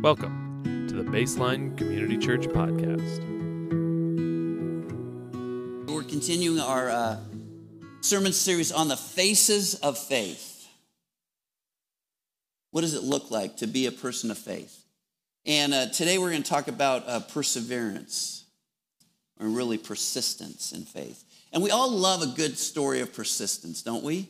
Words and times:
Welcome 0.00 0.62
to 0.88 0.94
the 0.94 1.02
Baseline 1.02 1.76
Community 1.76 2.16
Church 2.16 2.46
Podcast. 2.46 3.18
We're 5.88 6.04
continuing 6.04 6.60
our 6.60 6.88
uh, 6.88 7.16
sermon 8.00 8.32
series 8.32 8.70
on 8.70 8.86
the 8.86 8.96
faces 8.96 9.74
of 9.74 9.98
faith. 9.98 10.68
What 12.70 12.82
does 12.82 12.94
it 12.94 13.02
look 13.02 13.32
like 13.32 13.56
to 13.56 13.66
be 13.66 13.86
a 13.86 13.90
person 13.90 14.30
of 14.30 14.38
faith? 14.38 14.84
And 15.44 15.74
uh, 15.74 15.86
today 15.88 16.18
we're 16.18 16.30
going 16.30 16.44
to 16.44 16.48
talk 16.48 16.68
about 16.68 17.08
uh, 17.08 17.18
perseverance, 17.18 18.44
or 19.40 19.48
really 19.48 19.78
persistence 19.78 20.70
in 20.70 20.82
faith. 20.84 21.24
And 21.52 21.60
we 21.60 21.72
all 21.72 21.90
love 21.90 22.22
a 22.22 22.28
good 22.36 22.56
story 22.56 23.00
of 23.00 23.12
persistence, 23.12 23.82
don't 23.82 24.04
we? 24.04 24.28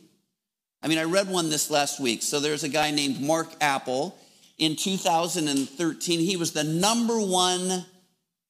I 0.81 0.87
mean, 0.87 0.97
I 0.97 1.03
read 1.03 1.29
one 1.29 1.51
this 1.51 1.69
last 1.69 1.99
week. 1.99 2.23
So 2.23 2.39
there's 2.39 2.63
a 2.63 2.69
guy 2.69 2.89
named 2.89 3.21
Mark 3.21 3.49
Appel 3.61 4.17
in 4.59 4.75
2013. 4.75 6.19
He 6.19 6.35
was 6.37 6.51
the 6.51 6.63
number 6.63 7.19
one 7.19 7.85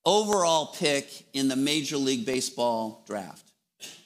overall 0.06 0.68
pick 0.68 1.26
in 1.34 1.48
the 1.48 1.56
Major 1.56 1.98
League 1.98 2.26
Baseball 2.26 3.04
draft. 3.08 3.52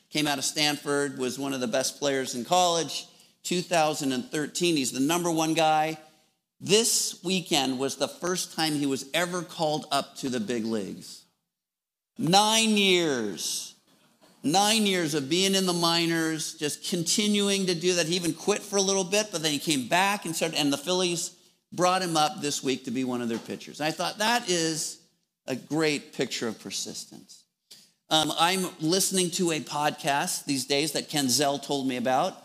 Came 0.09 0.27
out 0.27 0.37
of 0.37 0.43
Stanford, 0.43 1.17
was 1.17 1.39
one 1.39 1.53
of 1.53 1.59
the 1.59 1.67
best 1.67 1.97
players 1.97 2.35
in 2.35 2.45
college. 2.45 3.07
2013, 3.43 4.75
he's 4.75 4.91
the 4.91 4.99
number 4.99 5.31
one 5.31 5.53
guy. 5.53 5.97
This 6.61 7.19
weekend 7.23 7.79
was 7.79 7.95
the 7.95 8.07
first 8.07 8.55
time 8.55 8.73
he 8.73 8.85
was 8.85 9.09
ever 9.13 9.41
called 9.41 9.85
up 9.91 10.15
to 10.17 10.29
the 10.29 10.39
big 10.39 10.65
leagues. 10.65 11.23
Nine 12.17 12.77
years. 12.77 13.73
Nine 14.43 14.85
years 14.85 15.13
of 15.13 15.29
being 15.29 15.55
in 15.55 15.65
the 15.65 15.73
minors, 15.73 16.53
just 16.55 16.89
continuing 16.89 17.65
to 17.67 17.75
do 17.75 17.95
that. 17.95 18.07
He 18.07 18.15
even 18.15 18.33
quit 18.33 18.61
for 18.61 18.75
a 18.75 18.81
little 18.81 19.05
bit, 19.05 19.29
but 19.31 19.41
then 19.41 19.53
he 19.53 19.59
came 19.59 19.87
back 19.87 20.25
and 20.25 20.35
started, 20.35 20.59
and 20.59 20.71
the 20.71 20.77
Phillies 20.77 21.31
brought 21.73 22.01
him 22.01 22.15
up 22.15 22.39
this 22.39 22.63
week 22.63 22.85
to 22.85 22.91
be 22.91 23.03
one 23.03 23.21
of 23.21 23.29
their 23.29 23.39
pitchers. 23.39 23.81
I 23.81 23.91
thought 23.91 24.19
that 24.19 24.49
is 24.49 24.99
a 25.47 25.55
great 25.55 26.13
picture 26.13 26.47
of 26.47 26.59
persistence. 26.61 27.43
Um, 28.09 28.31
I'm 28.37 28.67
listening 28.79 29.31
to 29.31 29.51
a 29.51 29.59
podcast 29.59 30.45
these 30.45 30.65
days 30.65 30.91
that 30.91 31.09
Ken 31.09 31.27
Zell 31.29 31.57
told 31.57 31.87
me 31.87 31.97
about, 31.97 32.37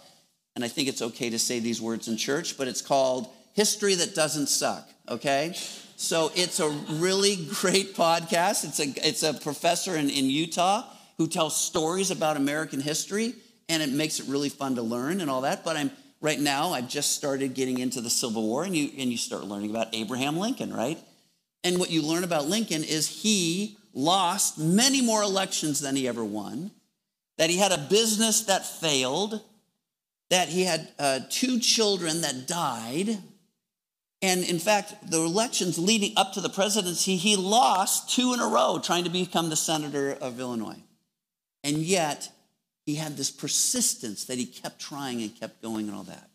and 0.56 0.64
I 0.64 0.68
think 0.68 0.88
it's 0.88 1.02
okay 1.02 1.28
to 1.30 1.38
say 1.38 1.60
these 1.60 1.80
words 1.80 2.08
in 2.08 2.16
church, 2.16 2.56
but 2.56 2.68
it's 2.68 2.80
called 2.80 3.28
History 3.52 3.94
That 3.94 4.14
Doesn't 4.14 4.48
Suck, 4.48 4.88
okay? 5.08 5.52
So 5.96 6.30
it's 6.34 6.58
a 6.58 6.68
really 6.68 7.36
great 7.60 7.94
podcast. 7.94 8.64
It's 8.64 8.80
a, 8.80 9.06
it's 9.06 9.22
a 9.22 9.34
professor 9.34 9.94
in, 9.96 10.08
in 10.08 10.30
Utah 10.30 10.84
who 11.18 11.26
tells 11.26 11.54
stories 11.56 12.10
about 12.10 12.36
American 12.36 12.80
history, 12.80 13.34
and 13.68 13.82
it 13.82 13.90
makes 13.90 14.20
it 14.20 14.26
really 14.26 14.48
fun 14.48 14.76
to 14.76 14.82
learn 14.82 15.20
and 15.20 15.28
all 15.28 15.42
that. 15.42 15.64
But 15.64 15.76
I'm 15.76 15.90
right 16.20 16.38
now, 16.38 16.72
I've 16.72 16.88
just 16.88 17.12
started 17.12 17.54
getting 17.54 17.78
into 17.78 18.00
the 18.00 18.10
Civil 18.10 18.42
War, 18.42 18.64
and 18.64 18.76
you, 18.76 18.90
and 18.98 19.10
you 19.10 19.16
start 19.16 19.44
learning 19.44 19.70
about 19.70 19.94
Abraham 19.94 20.36
Lincoln, 20.36 20.72
right? 20.72 20.98
And 21.64 21.78
what 21.78 21.90
you 21.90 22.02
learn 22.02 22.24
about 22.24 22.46
Lincoln 22.46 22.84
is 22.84 23.08
he 23.08 23.76
lost 23.92 24.58
many 24.58 25.02
more 25.02 25.22
elections 25.22 25.80
than 25.80 25.96
he 25.96 26.08
ever 26.08 26.24
won, 26.24 26.70
that 27.36 27.50
he 27.50 27.58
had 27.58 27.72
a 27.72 27.86
business 27.90 28.42
that 28.42 28.66
failed, 28.66 29.40
that 30.30 30.48
he 30.48 30.64
had 30.64 30.88
uh, 30.98 31.20
two 31.30 31.58
children 31.58 32.20
that 32.20 32.46
died. 32.46 33.18
And 34.20 34.44
in 34.44 34.58
fact, 34.58 35.10
the 35.10 35.20
elections 35.20 35.78
leading 35.78 36.12
up 36.16 36.32
to 36.32 36.40
the 36.40 36.48
presidency, 36.48 37.16
he 37.16 37.36
lost 37.36 38.10
two 38.10 38.34
in 38.34 38.40
a 38.40 38.46
row 38.46 38.80
trying 38.82 39.04
to 39.04 39.10
become 39.10 39.48
the 39.48 39.56
senator 39.56 40.12
of 40.20 40.40
Illinois. 40.40 40.82
And 41.64 41.78
yet, 41.78 42.30
he 42.88 42.94
had 42.94 43.18
this 43.18 43.30
persistence 43.30 44.24
that 44.24 44.38
he 44.38 44.46
kept 44.46 44.80
trying 44.80 45.20
and 45.20 45.38
kept 45.38 45.60
going 45.60 45.88
and 45.88 45.94
all 45.94 46.04
that. 46.04 46.30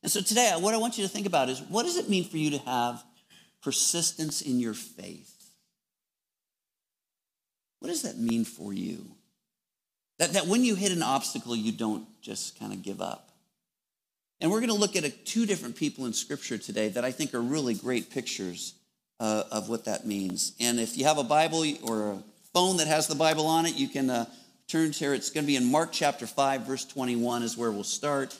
And 0.00 0.12
so 0.12 0.20
today, 0.20 0.52
what 0.56 0.72
I 0.72 0.76
want 0.76 0.96
you 0.96 1.02
to 1.02 1.10
think 1.10 1.26
about 1.26 1.48
is 1.48 1.60
what 1.62 1.82
does 1.82 1.96
it 1.96 2.08
mean 2.08 2.22
for 2.22 2.36
you 2.36 2.52
to 2.52 2.58
have 2.58 3.02
persistence 3.60 4.40
in 4.40 4.60
your 4.60 4.72
faith? 4.72 5.50
What 7.80 7.88
does 7.88 8.02
that 8.02 8.20
mean 8.20 8.44
for 8.44 8.72
you? 8.72 9.16
That, 10.20 10.34
that 10.34 10.46
when 10.46 10.64
you 10.64 10.76
hit 10.76 10.92
an 10.92 11.02
obstacle, 11.02 11.56
you 11.56 11.72
don't 11.72 12.06
just 12.22 12.56
kind 12.56 12.72
of 12.72 12.82
give 12.82 13.02
up. 13.02 13.32
And 14.40 14.48
we're 14.48 14.60
going 14.60 14.70
to 14.70 14.76
look 14.78 14.94
at 14.94 15.02
a, 15.02 15.10
two 15.10 15.44
different 15.44 15.74
people 15.74 16.06
in 16.06 16.12
Scripture 16.12 16.56
today 16.56 16.90
that 16.90 17.04
I 17.04 17.10
think 17.10 17.34
are 17.34 17.40
really 17.40 17.74
great 17.74 18.10
pictures 18.10 18.74
uh, 19.18 19.42
of 19.50 19.68
what 19.68 19.86
that 19.86 20.06
means. 20.06 20.52
And 20.60 20.78
if 20.78 20.96
you 20.96 21.04
have 21.04 21.18
a 21.18 21.24
Bible 21.24 21.64
or 21.82 22.12
a 22.12 22.22
phone 22.54 22.76
that 22.76 22.86
has 22.86 23.08
the 23.08 23.16
Bible 23.16 23.48
on 23.48 23.66
it, 23.66 23.74
you 23.74 23.88
can 23.88 24.08
uh, 24.08 24.26
turns 24.68 24.98
here. 24.98 25.14
It's 25.14 25.30
going 25.30 25.44
to 25.44 25.46
be 25.46 25.56
in 25.56 25.70
Mark 25.70 25.90
chapter 25.92 26.26
5, 26.26 26.62
verse 26.62 26.84
21 26.84 27.42
is 27.42 27.56
where 27.56 27.70
we'll 27.70 27.84
start. 27.84 28.36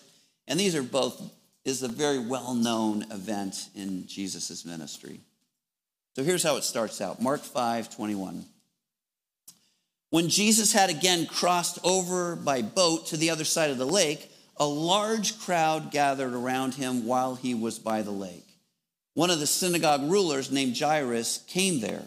And 0.49 0.59
these 0.59 0.75
are 0.75 0.83
both, 0.83 1.23
is 1.65 1.83
a 1.83 1.89
very 1.89 2.19
well-known 2.19 3.07
event 3.11 3.69
in 3.75 4.07
Jesus' 4.07 4.65
ministry. 4.65 5.21
So 6.17 6.23
here's 6.23 6.43
how 6.43 6.57
it 6.57 6.65
starts 6.65 7.01
out. 7.01 7.23
Mark 7.23 7.41
5, 7.41 7.95
21. 7.95 8.45
When 10.11 10.29
Jesus 10.29 10.73
had 10.73 10.91
again 10.91 11.27
crossed 11.27 11.79
over 11.85 12.37
by 12.37 12.61
boat 12.61 13.07
to 13.07 13.17
the 13.17 13.31
other 13.31 13.45
side 13.45 13.71
of 13.71 13.79
the 13.79 13.87
lake, 13.87 14.31
a 14.59 14.67
large 14.67 15.39
crowd 15.41 15.91
gathered 15.91 16.35
around 16.35 16.75
him 16.75 17.07
while 17.07 17.35
he 17.35 17.55
was 17.55 17.79
by 17.79 18.03
the 18.03 18.11
lake. 18.11 18.47
One 19.15 19.31
of 19.31 19.41
the 19.41 19.47
synagogue 19.47 20.11
rulers 20.11 20.51
named 20.51 20.79
Jairus 20.79 21.43
came 21.47 21.81
there. 21.81 22.05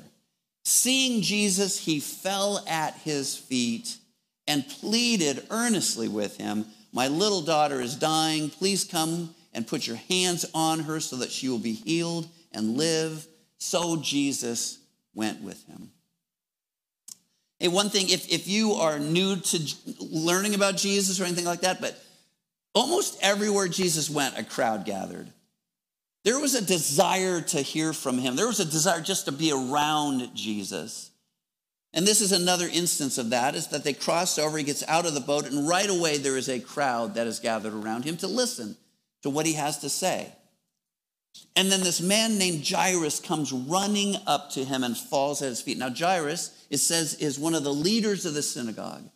Seeing 0.64 1.22
Jesus, 1.22 1.80
he 1.80 2.00
fell 2.00 2.64
at 2.68 2.94
his 2.98 3.36
feet 3.36 3.98
and 4.48 4.68
pleaded 4.68 5.46
earnestly 5.50 6.08
with 6.08 6.38
him, 6.38 6.66
My 6.92 7.08
little 7.08 7.42
daughter 7.42 7.82
is 7.82 7.96
dying. 7.96 8.50
Please 8.50 8.84
come 8.84 9.34
and 9.54 9.68
put 9.68 9.88
your 9.88 9.96
hands 9.96 10.46
on 10.54 10.82
her 10.82 11.00
so 11.00 11.18
that 11.18 11.32
she 11.32 11.50
will 11.50 11.60
be 11.60 11.74
healed 11.74 12.28
and 12.52 12.78
live. 12.78 13.28
So 13.58 13.98
Jesus 13.98 14.80
went 15.14 15.42
with 15.42 15.66
him. 15.66 15.92
Hey, 17.60 17.70
one 17.70 17.90
thing, 17.90 18.10
if, 18.10 18.32
if 18.32 18.48
you 18.48 18.74
are 18.74 19.00
new 19.00 19.38
to 19.38 19.76
learning 20.00 20.56
about 20.56 20.76
Jesus 20.76 21.20
or 21.20 21.24
anything 21.24 21.46
like 21.46 21.62
that, 21.62 21.80
but 21.80 22.02
almost 22.74 23.18
everywhere 23.22 23.70
Jesus 23.70 24.10
went, 24.10 24.38
a 24.38 24.44
crowd 24.44 24.86
gathered. 24.86 25.32
There 26.26 26.40
was 26.40 26.56
a 26.56 26.66
desire 26.66 27.40
to 27.40 27.62
hear 27.62 27.94
from 27.94 28.18
him, 28.18 28.36
there 28.36 28.48
was 28.48 28.60
a 28.60 28.66
desire 28.66 29.02
just 29.02 29.26
to 29.26 29.32
be 29.32 29.52
around 29.52 30.36
Jesus. 30.36 31.12
And 31.96 32.06
this 32.06 32.20
is 32.20 32.34
another 32.34 32.68
instance 32.72 33.18
of 33.18 33.30
that 33.30 33.56
is 33.56 33.68
that 33.68 33.86
they 33.86 33.94
cross 33.94 34.38
over, 34.38 34.58
he 34.58 34.66
gets 34.66 34.84
out 34.88 35.06
of 35.06 35.14
the 35.14 35.22
boat, 35.22 35.48
and 35.48 35.68
right 35.68 35.90
away 35.90 36.18
there 36.18 36.36
is 36.36 36.50
a 36.50 36.60
crowd 36.60 37.16
that 37.16 37.26
is 37.26 37.40
gathered 37.40 37.74
around 37.74 38.04
him 38.04 38.18
to 38.18 38.28
listen 38.28 38.76
to 39.24 39.30
what 39.30 39.46
he 39.46 39.54
has 39.54 39.80
to 39.80 39.90
say. 39.90 40.32
And 41.56 41.72
then 41.72 41.82
this 41.82 42.02
man 42.02 42.38
named 42.38 42.68
Jairus 42.68 43.22
comes 43.22 43.54
running 43.54 44.18
up 44.28 44.52
to 44.52 44.66
him 44.66 44.84
and 44.84 44.96
falls 44.96 45.42
at 45.42 45.48
his 45.48 45.62
feet. 45.62 45.78
Now, 45.78 45.90
Jairus, 45.90 46.66
it 46.70 46.78
says, 46.78 47.16
is 47.16 47.40
one 47.40 47.56
of 47.56 47.64
the 47.64 47.74
leaders 47.74 48.26
of 48.26 48.34
the 48.34 48.44
synagogue. 48.44 49.10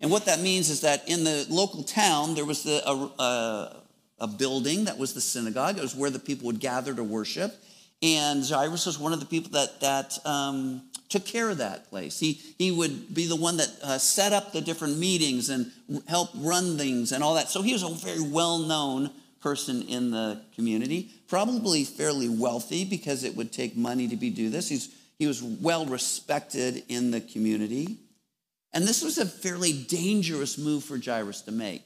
And 0.00 0.10
what 0.10 0.24
that 0.24 0.40
means 0.40 0.70
is 0.70 0.80
that 0.80 1.06
in 1.06 1.24
the 1.24 1.46
local 1.50 1.82
town, 1.82 2.34
there 2.34 2.46
was 2.46 2.62
the, 2.62 2.82
a, 2.88 3.22
a, 3.22 3.82
a 4.20 4.26
building 4.26 4.84
that 4.84 4.96
was 4.96 5.12
the 5.12 5.20
synagogue. 5.20 5.76
It 5.76 5.82
was 5.82 5.94
where 5.94 6.08
the 6.08 6.18
people 6.18 6.46
would 6.46 6.60
gather 6.60 6.94
to 6.94 7.04
worship. 7.04 7.54
And 8.02 8.42
Jairus 8.46 8.86
was 8.86 8.98
one 8.98 9.12
of 9.12 9.20
the 9.20 9.26
people 9.26 9.50
that, 9.52 9.80
that 9.80 10.18
um, 10.26 10.89
took 11.10 11.26
care 11.26 11.50
of 11.50 11.58
that 11.58 11.90
place. 11.90 12.18
He, 12.18 12.40
he 12.56 12.70
would 12.70 13.12
be 13.12 13.26
the 13.26 13.36
one 13.36 13.58
that 13.58 13.68
uh, 13.82 13.98
set 13.98 14.32
up 14.32 14.52
the 14.52 14.60
different 14.60 14.96
meetings 14.96 15.50
and 15.50 15.70
help 16.08 16.30
run 16.36 16.78
things 16.78 17.12
and 17.12 17.22
all 17.22 17.34
that. 17.34 17.48
So 17.48 17.62
he 17.62 17.72
was 17.72 17.82
a 17.82 17.88
very 17.88 18.20
well 18.20 18.58
known 18.58 19.10
person 19.40 19.82
in 19.82 20.10
the 20.12 20.40
community, 20.54 21.10
probably 21.28 21.84
fairly 21.84 22.28
wealthy 22.28 22.84
because 22.84 23.24
it 23.24 23.36
would 23.36 23.52
take 23.52 23.76
money 23.76 24.06
to 24.08 24.16
be 24.16 24.30
do 24.30 24.50
this. 24.50 24.68
He's, 24.68 24.94
he 25.18 25.26
was 25.26 25.42
well 25.42 25.84
respected 25.84 26.84
in 26.88 27.10
the 27.10 27.20
community. 27.20 27.98
And 28.72 28.84
this 28.84 29.02
was 29.02 29.18
a 29.18 29.26
fairly 29.26 29.72
dangerous 29.72 30.56
move 30.58 30.84
for 30.84 30.98
Jairus 30.98 31.42
to 31.42 31.52
make. 31.52 31.82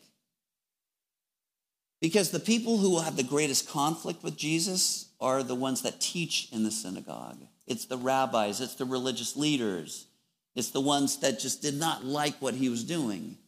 Because 2.03 2.31
the 2.31 2.41
people 2.41 2.77
who 2.77 2.91
will 2.91 3.01
have 3.01 3.17
the 3.17 3.23
greatest 3.23 3.67
conflict 3.67 4.23
with 4.23 4.37
Jesus 4.37 5.09
are 5.21 5.43
the 5.43 5.55
ones 5.55 5.81
that 5.83 6.01
teach 6.01 6.49
in 6.53 6.63
the 6.63 6.71
synagogue. 6.71 7.39
It's 7.67 7.87
the 7.87 7.97
rabbis, 7.97 8.61
it's 8.61 8.75
the 8.75 8.85
religious 8.85 9.37
leaders, 9.37 10.07
it's 10.55 10.71
the 10.71 10.81
ones 10.81 11.19
that 11.19 11.41
just 11.41 11.63
did 11.63 11.75
not 11.75 12.05
like 12.05 12.37
what 12.41 12.55
he 12.55 12.69
was 12.69 12.85
doing. 12.85 13.39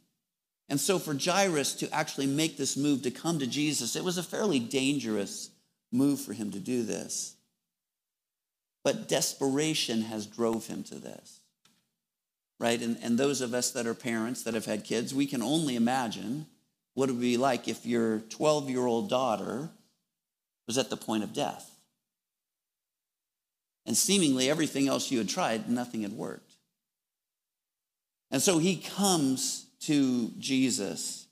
And 0.68 0.80
so 0.80 0.98
for 0.98 1.14
Jairus 1.14 1.74
to 1.74 1.94
actually 1.94 2.26
make 2.26 2.56
this 2.56 2.76
move 2.76 3.02
to 3.02 3.10
come 3.10 3.38
to 3.38 3.46
Jesus, 3.46 3.94
it 3.94 4.02
was 4.02 4.18
a 4.18 4.22
fairly 4.22 4.58
dangerous 4.58 5.50
move 5.92 6.20
for 6.20 6.32
him 6.32 6.50
to 6.52 6.58
do 6.58 6.82
this. 6.82 7.36
But 8.82 9.08
desperation 9.08 10.02
has 10.02 10.26
drove 10.26 10.66
him 10.66 10.82
to 10.84 10.96
this. 10.96 11.40
Right? 12.58 12.80
And, 12.80 12.96
and 13.02 13.18
those 13.18 13.42
of 13.42 13.54
us 13.54 13.70
that 13.72 13.86
are 13.86 13.94
parents 13.94 14.42
that 14.44 14.54
have 14.54 14.64
had 14.64 14.84
kids, 14.84 15.14
we 15.14 15.26
can 15.26 15.42
only 15.42 15.76
imagine 15.76 16.46
what 16.94 17.10
it 17.10 17.12
would 17.12 17.20
be 17.20 17.36
like 17.36 17.68
if 17.68 17.84
your 17.84 18.20
12 18.20 18.70
year 18.70 18.86
old 18.86 19.10
daughter 19.10 19.68
was 20.66 20.78
at 20.78 20.88
the 20.88 20.96
point 20.96 21.22
of 21.22 21.32
death. 21.32 21.75
And 23.86 23.96
seemingly 23.96 24.50
everything 24.50 24.88
else 24.88 25.10
you 25.10 25.18
had 25.18 25.28
tried, 25.28 25.68
nothing 25.68 26.02
had 26.02 26.12
worked. 26.12 26.52
And 28.30 28.42
so 28.42 28.58
he 28.58 28.76
comes 28.76 29.66
to 29.82 30.30
Jesus 30.38 31.26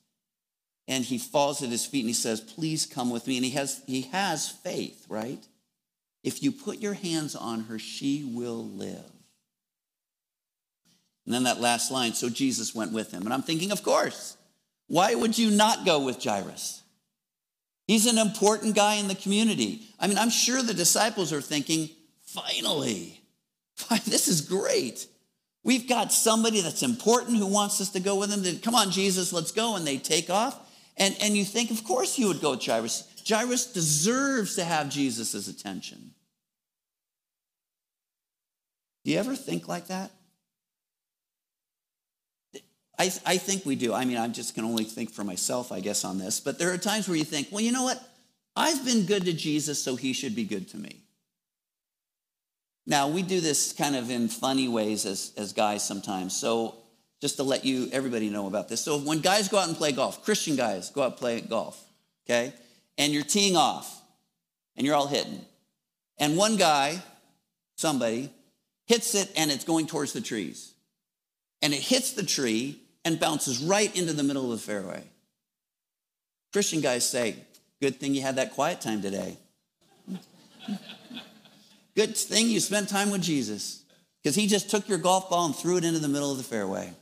and 0.86 1.04
he 1.04 1.18
falls 1.18 1.62
at 1.62 1.70
his 1.70 1.84
feet 1.84 2.00
and 2.00 2.08
he 2.08 2.14
says, 2.14 2.40
Please 2.40 2.86
come 2.86 3.10
with 3.10 3.26
me. 3.26 3.36
And 3.36 3.44
he 3.44 3.50
has, 3.52 3.82
he 3.86 4.02
has 4.02 4.48
faith, 4.48 5.04
right? 5.08 5.44
If 6.22 6.42
you 6.42 6.52
put 6.52 6.78
your 6.78 6.94
hands 6.94 7.34
on 7.34 7.64
her, 7.64 7.78
she 7.78 8.24
will 8.24 8.64
live. 8.64 9.10
And 11.26 11.34
then 11.34 11.44
that 11.44 11.60
last 11.60 11.90
line, 11.90 12.12
so 12.12 12.28
Jesus 12.28 12.74
went 12.74 12.92
with 12.92 13.10
him. 13.10 13.22
And 13.22 13.32
I'm 13.32 13.42
thinking, 13.42 13.72
of 13.72 13.82
course. 13.82 14.36
Why 14.86 15.14
would 15.14 15.38
you 15.38 15.50
not 15.50 15.86
go 15.86 16.04
with 16.04 16.22
Jairus? 16.22 16.82
He's 17.86 18.06
an 18.06 18.18
important 18.18 18.74
guy 18.74 18.94
in 18.94 19.08
the 19.08 19.14
community. 19.14 19.82
I 19.98 20.06
mean, 20.06 20.18
I'm 20.18 20.30
sure 20.30 20.62
the 20.62 20.74
disciples 20.74 21.32
are 21.32 21.40
thinking, 21.40 21.88
finally, 22.34 23.20
this 24.04 24.28
is 24.28 24.40
great. 24.40 25.06
We've 25.62 25.88
got 25.88 26.12
somebody 26.12 26.60
that's 26.60 26.82
important 26.82 27.38
who 27.38 27.46
wants 27.46 27.80
us 27.80 27.90
to 27.90 28.00
go 28.00 28.16
with 28.16 28.30
him. 28.30 28.58
Come 28.58 28.74
on, 28.74 28.90
Jesus, 28.90 29.32
let's 29.32 29.52
go. 29.52 29.76
And 29.76 29.86
they 29.86 29.96
take 29.96 30.28
off. 30.28 30.60
And, 30.96 31.16
and 31.20 31.36
you 31.36 31.44
think, 31.44 31.70
of 31.70 31.82
course, 31.84 32.18
you 32.18 32.28
would 32.28 32.40
go 32.40 32.50
with 32.50 32.64
Jairus. 32.64 33.08
Jairus 33.26 33.72
deserves 33.72 34.56
to 34.56 34.64
have 34.64 34.90
Jesus' 34.90 35.48
attention. 35.48 36.12
Do 39.04 39.10
you 39.10 39.18
ever 39.18 39.34
think 39.34 39.66
like 39.66 39.86
that? 39.88 40.10
I, 42.98 43.10
I 43.26 43.38
think 43.38 43.66
we 43.66 43.74
do. 43.74 43.92
I 43.92 44.04
mean, 44.04 44.18
I 44.18 44.28
just 44.28 44.54
can 44.54 44.64
only 44.64 44.84
think 44.84 45.10
for 45.10 45.24
myself, 45.24 45.72
I 45.72 45.80
guess, 45.80 46.04
on 46.04 46.18
this. 46.18 46.40
But 46.40 46.58
there 46.58 46.72
are 46.72 46.78
times 46.78 47.08
where 47.08 47.16
you 47.16 47.24
think, 47.24 47.48
well, 47.50 47.60
you 47.60 47.72
know 47.72 47.82
what? 47.82 48.00
I've 48.54 48.84
been 48.84 49.04
good 49.04 49.24
to 49.24 49.32
Jesus, 49.32 49.82
so 49.82 49.96
he 49.96 50.12
should 50.12 50.36
be 50.36 50.44
good 50.44 50.68
to 50.68 50.76
me. 50.76 51.03
Now, 52.86 53.08
we 53.08 53.22
do 53.22 53.40
this 53.40 53.72
kind 53.72 53.96
of 53.96 54.10
in 54.10 54.28
funny 54.28 54.68
ways 54.68 55.06
as, 55.06 55.32
as 55.36 55.52
guys 55.52 55.86
sometimes. 55.86 56.36
So, 56.36 56.76
just 57.20 57.36
to 57.36 57.42
let 57.42 57.64
you, 57.64 57.88
everybody 57.92 58.28
know 58.28 58.46
about 58.46 58.68
this. 58.68 58.82
So, 58.82 58.98
when 58.98 59.20
guys 59.20 59.48
go 59.48 59.58
out 59.58 59.68
and 59.68 59.76
play 59.76 59.92
golf, 59.92 60.24
Christian 60.24 60.56
guys 60.56 60.90
go 60.90 61.02
out 61.02 61.12
and 61.12 61.16
play 61.16 61.40
golf, 61.40 61.82
okay? 62.26 62.52
And 62.98 63.12
you're 63.12 63.24
teeing 63.24 63.56
off 63.56 64.02
and 64.76 64.86
you're 64.86 64.94
all 64.94 65.06
hitting. 65.06 65.40
And 66.18 66.36
one 66.36 66.56
guy, 66.56 67.02
somebody, 67.76 68.30
hits 68.86 69.14
it 69.14 69.32
and 69.36 69.50
it's 69.50 69.64
going 69.64 69.86
towards 69.86 70.12
the 70.12 70.20
trees. 70.20 70.74
And 71.62 71.72
it 71.72 71.80
hits 71.80 72.12
the 72.12 72.22
tree 72.22 72.80
and 73.04 73.18
bounces 73.18 73.60
right 73.60 73.94
into 73.96 74.12
the 74.12 74.22
middle 74.22 74.52
of 74.52 74.58
the 74.58 74.64
fairway. 74.64 75.02
Christian 76.52 76.80
guys 76.80 77.08
say, 77.08 77.36
Good 77.80 77.98
thing 77.98 78.14
you 78.14 78.22
had 78.22 78.36
that 78.36 78.54
quiet 78.54 78.80
time 78.80 79.02
today. 79.02 79.36
Good 81.96 82.16
thing 82.16 82.48
you 82.48 82.60
spent 82.60 82.88
time 82.88 83.10
with 83.10 83.22
Jesus 83.22 83.84
because 84.22 84.34
he 84.34 84.46
just 84.46 84.70
took 84.70 84.88
your 84.88 84.98
golf 84.98 85.30
ball 85.30 85.46
and 85.46 85.54
threw 85.54 85.76
it 85.76 85.84
into 85.84 86.00
the 86.00 86.08
middle 86.08 86.32
of 86.32 86.38
the 86.38 86.44
fairway. 86.44 86.92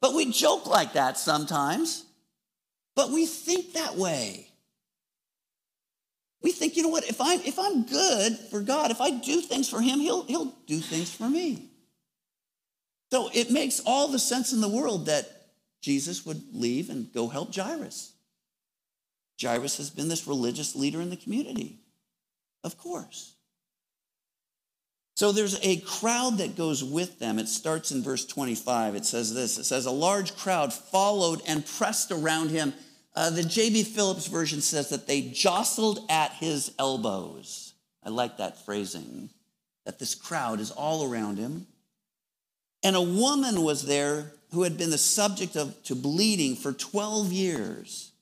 But 0.00 0.14
we 0.14 0.30
joke 0.30 0.66
like 0.66 0.92
that 0.92 1.18
sometimes, 1.18 2.04
but 2.94 3.10
we 3.10 3.26
think 3.26 3.72
that 3.72 3.96
way. 3.96 4.48
We 6.42 6.52
think, 6.52 6.76
you 6.76 6.82
know 6.82 6.88
what, 6.88 7.08
if 7.08 7.20
I'm, 7.20 7.40
if 7.40 7.58
I'm 7.58 7.84
good 7.84 8.36
for 8.50 8.60
God, 8.60 8.90
if 8.90 9.00
I 9.00 9.10
do 9.10 9.40
things 9.40 9.68
for 9.68 9.80
him, 9.80 9.98
he'll, 9.98 10.24
he'll 10.24 10.54
do 10.66 10.78
things 10.78 11.12
for 11.12 11.28
me. 11.28 11.68
So 13.10 13.30
it 13.32 13.50
makes 13.50 13.80
all 13.84 14.08
the 14.08 14.18
sense 14.18 14.52
in 14.52 14.60
the 14.60 14.68
world 14.68 15.06
that 15.06 15.28
Jesus 15.80 16.26
would 16.26 16.42
leave 16.52 16.90
and 16.90 17.12
go 17.12 17.28
help 17.28 17.54
Jairus. 17.54 18.12
Jairus 19.40 19.78
has 19.78 19.90
been 19.90 20.08
this 20.08 20.26
religious 20.26 20.76
leader 20.76 21.00
in 21.00 21.10
the 21.10 21.16
community, 21.16 21.78
of 22.62 22.76
course. 22.76 23.34
So 25.18 25.32
there's 25.32 25.58
a 25.64 25.78
crowd 25.78 26.38
that 26.38 26.54
goes 26.54 26.84
with 26.84 27.18
them. 27.18 27.40
It 27.40 27.48
starts 27.48 27.90
in 27.90 28.04
verse 28.04 28.24
25. 28.24 28.94
It 28.94 29.04
says 29.04 29.34
this 29.34 29.58
It 29.58 29.64
says, 29.64 29.84
A 29.84 29.90
large 29.90 30.36
crowd 30.36 30.72
followed 30.72 31.42
and 31.44 31.66
pressed 31.66 32.12
around 32.12 32.50
him. 32.50 32.72
Uh, 33.16 33.30
the 33.30 33.42
J.B. 33.42 33.82
Phillips 33.82 34.28
version 34.28 34.60
says 34.60 34.90
that 34.90 35.08
they 35.08 35.22
jostled 35.22 36.06
at 36.08 36.34
his 36.34 36.72
elbows. 36.78 37.74
I 38.04 38.10
like 38.10 38.36
that 38.36 38.64
phrasing, 38.64 39.30
that 39.84 39.98
this 39.98 40.14
crowd 40.14 40.60
is 40.60 40.70
all 40.70 41.12
around 41.12 41.36
him. 41.36 41.66
And 42.84 42.94
a 42.94 43.02
woman 43.02 43.62
was 43.62 43.86
there 43.86 44.34
who 44.52 44.62
had 44.62 44.78
been 44.78 44.90
the 44.90 44.98
subject 44.98 45.56
of 45.56 45.82
to 45.82 45.96
bleeding 45.96 46.54
for 46.54 46.72
12 46.72 47.32
years. 47.32 48.12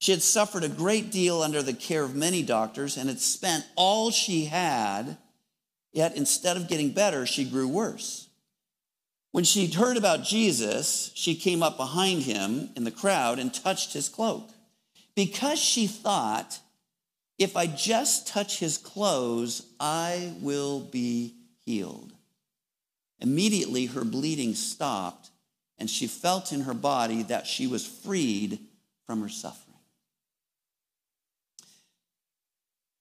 She 0.00 0.10
had 0.10 0.20
suffered 0.20 0.64
a 0.64 0.68
great 0.68 1.12
deal 1.12 1.42
under 1.42 1.62
the 1.62 1.74
care 1.74 2.02
of 2.02 2.16
many 2.16 2.42
doctors 2.42 2.96
and 2.96 3.08
had 3.08 3.20
spent 3.20 3.64
all 3.76 4.10
she 4.10 4.46
had, 4.46 5.16
yet 5.94 6.16
instead 6.16 6.58
of 6.58 6.68
getting 6.68 6.90
better, 6.90 7.24
she 7.24 7.44
grew 7.44 7.68
worse. 7.68 8.28
When 9.30 9.44
she 9.44 9.66
heard 9.66 9.96
about 9.96 10.24
Jesus, 10.24 11.10
she 11.14 11.34
came 11.34 11.62
up 11.62 11.76
behind 11.76 12.22
him 12.22 12.70
in 12.76 12.84
the 12.84 12.90
crowd 12.90 13.38
and 13.38 13.52
touched 13.52 13.94
his 13.94 14.08
cloak. 14.08 14.50
Because 15.14 15.58
she 15.58 15.86
thought, 15.86 16.58
if 17.38 17.56
I 17.56 17.66
just 17.66 18.28
touch 18.28 18.58
his 18.58 18.76
clothes, 18.78 19.66
I 19.80 20.34
will 20.40 20.80
be 20.80 21.34
healed. 21.64 22.12
Immediately, 23.20 23.86
her 23.86 24.04
bleeding 24.04 24.54
stopped, 24.54 25.30
and 25.78 25.88
she 25.88 26.06
felt 26.06 26.52
in 26.52 26.62
her 26.62 26.74
body 26.74 27.22
that 27.24 27.46
she 27.46 27.66
was 27.66 27.86
freed 27.86 28.58
from 29.06 29.22
her 29.22 29.28
suffering. 29.28 29.63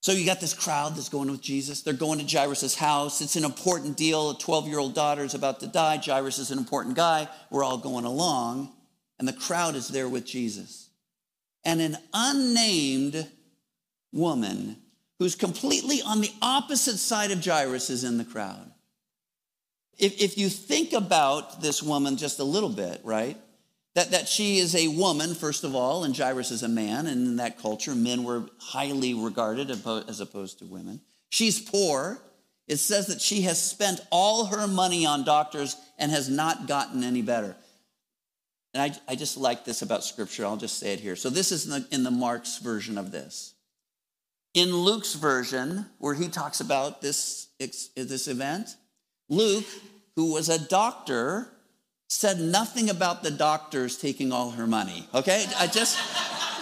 So 0.04 0.12
you 0.12 0.26
got 0.26 0.42
this 0.42 0.54
crowd 0.54 0.98
that's 0.98 1.08
going 1.08 1.32
with 1.32 1.40
Jesus. 1.40 1.82
They're 1.82 1.94
going 1.94 2.20
to 2.20 2.26
Jairus' 2.26 2.76
house. 2.76 3.22
It's 3.22 3.38
an 3.38 3.46
important 3.46 3.96
deal. 3.96 4.32
A 4.32 4.38
12 4.38 4.68
year 4.68 4.78
old 4.78 4.94
daughter 4.94 5.24
is 5.24 5.34
about 5.34 5.62
to 5.62 5.68
die. 5.68 5.96
Jairus 5.96 6.40
is 6.40 6.52
an 6.52 6.58
important 6.58 6.98
guy. 6.98 7.30
We're 7.50 7.64
all 7.64 7.78
going 7.78 8.04
along, 8.04 8.74
and 9.18 9.26
the 9.26 9.32
crowd 9.32 9.76
is 9.76 9.88
there 9.88 10.10
with 10.10 10.26
Jesus. 10.26 10.90
And 11.64 11.80
an 11.80 11.96
unnamed 12.14 13.30
woman 14.12 14.76
who's 15.20 15.36
completely 15.36 16.02
on 16.02 16.20
the 16.20 16.34
opposite 16.42 16.98
side 16.98 17.32
of 17.32 17.44
Jairus 17.44 17.90
is 17.90 18.04
in 18.04 18.18
the 18.18 18.26
crowd. 18.26 18.70
If, 19.98 20.22
if 20.22 20.38
you 20.38 20.50
think 20.50 20.92
about 20.92 21.62
this 21.62 21.82
woman 21.82 22.18
just 22.18 22.40
a 22.40 22.44
little 22.44 22.68
bit, 22.68 23.00
right? 23.06 23.38
That, 23.96 24.12
that 24.12 24.28
she 24.28 24.58
is 24.58 24.76
a 24.76 24.88
woman, 24.88 25.36
first 25.36 25.64
of 25.64 25.76
all, 25.76 26.04
and 26.04 26.18
Jairus 26.18 26.50
is 26.50 26.64
a 26.64 26.68
man, 26.68 27.06
and 27.06 27.28
in 27.28 27.36
that 27.36 27.60
culture, 27.60 27.94
men 27.94 28.24
were 28.24 28.46
highly 28.58 29.14
regarded 29.14 29.70
as 29.70 30.20
opposed 30.20 30.60
to 30.60 30.66
women. 30.66 31.00
She's 31.30 31.60
poor. 31.62 32.20
It 32.68 32.78
says 32.78 33.08
that 33.08 33.22
she 33.22 33.42
has 33.42 33.62
spent 33.62 34.02
all 34.12 34.46
her 34.46 34.68
money 34.68 35.06
on 35.06 35.24
doctors 35.24 35.76
and 36.00 36.12
has 36.12 36.28
not 36.28 36.68
gotten 36.68 37.04
any 37.04 37.22
better. 37.22 37.56
And 38.74 38.82
I, 38.82 39.12
I 39.12 39.16
just 39.16 39.38
like 39.38 39.64
this 39.64 39.84
about 39.84 40.04
scripture. 40.04 40.46
I'll 40.46 40.58
just 40.58 40.80
say 40.80 40.94
it 40.94 41.00
here. 41.00 41.16
So, 41.16 41.30
this 41.30 41.52
is 41.52 41.66
in 41.66 41.72
the, 41.72 41.88
in 41.92 42.04
the 42.04 42.12
Mark's 42.12 42.58
version 42.58 42.98
of 42.98 43.12
this. 43.12 43.54
In 44.56 44.76
Luke's 44.76 45.14
version, 45.14 45.86
where 46.00 46.16
he 46.16 46.30
talks 46.30 46.60
about 46.60 47.02
this, 47.02 47.48
this 47.60 48.28
event, 48.28 48.76
Luke, 49.30 49.66
who 50.16 50.34
was 50.34 50.50
a 50.50 50.60
doctor, 50.60 51.53
said 52.14 52.40
nothing 52.40 52.90
about 52.90 53.24
the 53.24 53.32
doctors 53.32 53.98
taking 53.98 54.32
all 54.32 54.52
her 54.52 54.68
money. 54.68 55.08
Okay? 55.14 55.46
I 55.58 55.68
just 55.68 55.98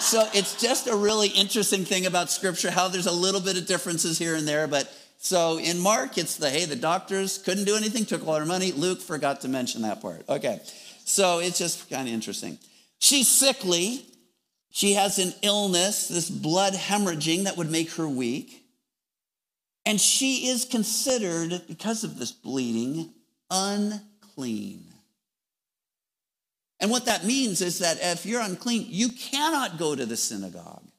so 0.01 0.27
it's 0.34 0.60
just 0.60 0.88
a 0.88 0.96
really 0.96 1.27
interesting 1.27 1.86
thing 1.86 2.05
about 2.05 2.31
scripture 2.31 2.72
how 2.72 2.88
there's 2.88 3.05
a 3.05 3.12
little 3.12 3.41
bit 3.41 3.58
of 3.58 3.65
differences 3.67 4.17
here 4.17 4.36
and 4.36 4.48
there, 4.48 4.67
but 4.67 4.91
so 5.17 5.60
in 5.60 5.79
Mark, 5.79 6.17
it's 6.17 6.38
the 6.38 6.50
hey, 6.50 6.65
the 6.65 6.75
doctors 6.75 7.38
couldn't 7.38 7.65
do 7.65 7.75
anything, 7.75 8.05
took 8.05 8.27
all 8.27 8.36
her 8.36 8.46
money. 8.46 8.72
Luke 8.72 9.00
forgot 9.00 9.41
to 9.41 9.48
mention 9.48 9.84
that 9.84 10.01
part. 10.01 10.27
Okay. 10.27 10.60
So 11.05 11.39
it's 11.39 11.60
just 11.60 11.89
kind 11.89 12.08
of 12.08 12.13
interesting. 12.13 12.58
She's 12.98 13.27
sickly. 13.27 14.05
She 14.72 14.93
has 14.93 15.20
an 15.20 15.34
illness, 15.41 16.08
this 16.08 16.29
blood 16.29 16.74
hemorrhaging 16.74 17.43
that 17.43 17.58
would 17.58 17.70
make 17.70 17.91
her 17.96 18.08
weak. 18.08 18.63
And 19.86 20.00
she 20.00 20.48
is 20.48 20.63
considered, 20.63 21.62
because 21.67 22.05
of 22.05 22.17
this 22.17 22.31
bleeding, 22.31 23.13
unclean. 23.50 24.90
And 26.81 26.89
what 26.89 27.05
that 27.05 27.23
means 27.23 27.61
is 27.61 27.79
that 27.79 28.00
if 28.01 28.25
you're 28.25 28.41
unclean, 28.41 28.88
you 28.89 29.09
cannot 29.09 29.77
go 29.77 29.95
to 29.95 30.05
the 30.05 30.17
synagogue. 30.17 30.89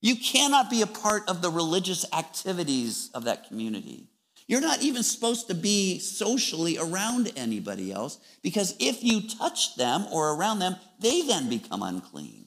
You 0.00 0.16
cannot 0.16 0.68
be 0.68 0.82
a 0.82 0.86
part 0.88 1.28
of 1.28 1.40
the 1.40 1.50
religious 1.50 2.04
activities 2.12 3.08
of 3.14 3.24
that 3.24 3.46
community. 3.46 4.08
You're 4.48 4.60
not 4.60 4.82
even 4.82 5.04
supposed 5.04 5.46
to 5.46 5.54
be 5.54 6.00
socially 6.00 6.76
around 6.76 7.32
anybody 7.36 7.92
else 7.92 8.18
because 8.42 8.74
if 8.80 9.04
you 9.04 9.28
touch 9.28 9.76
them 9.76 10.04
or 10.12 10.34
around 10.34 10.58
them, 10.58 10.74
they 10.98 11.22
then 11.22 11.48
become 11.48 11.84
unclean. 11.84 12.46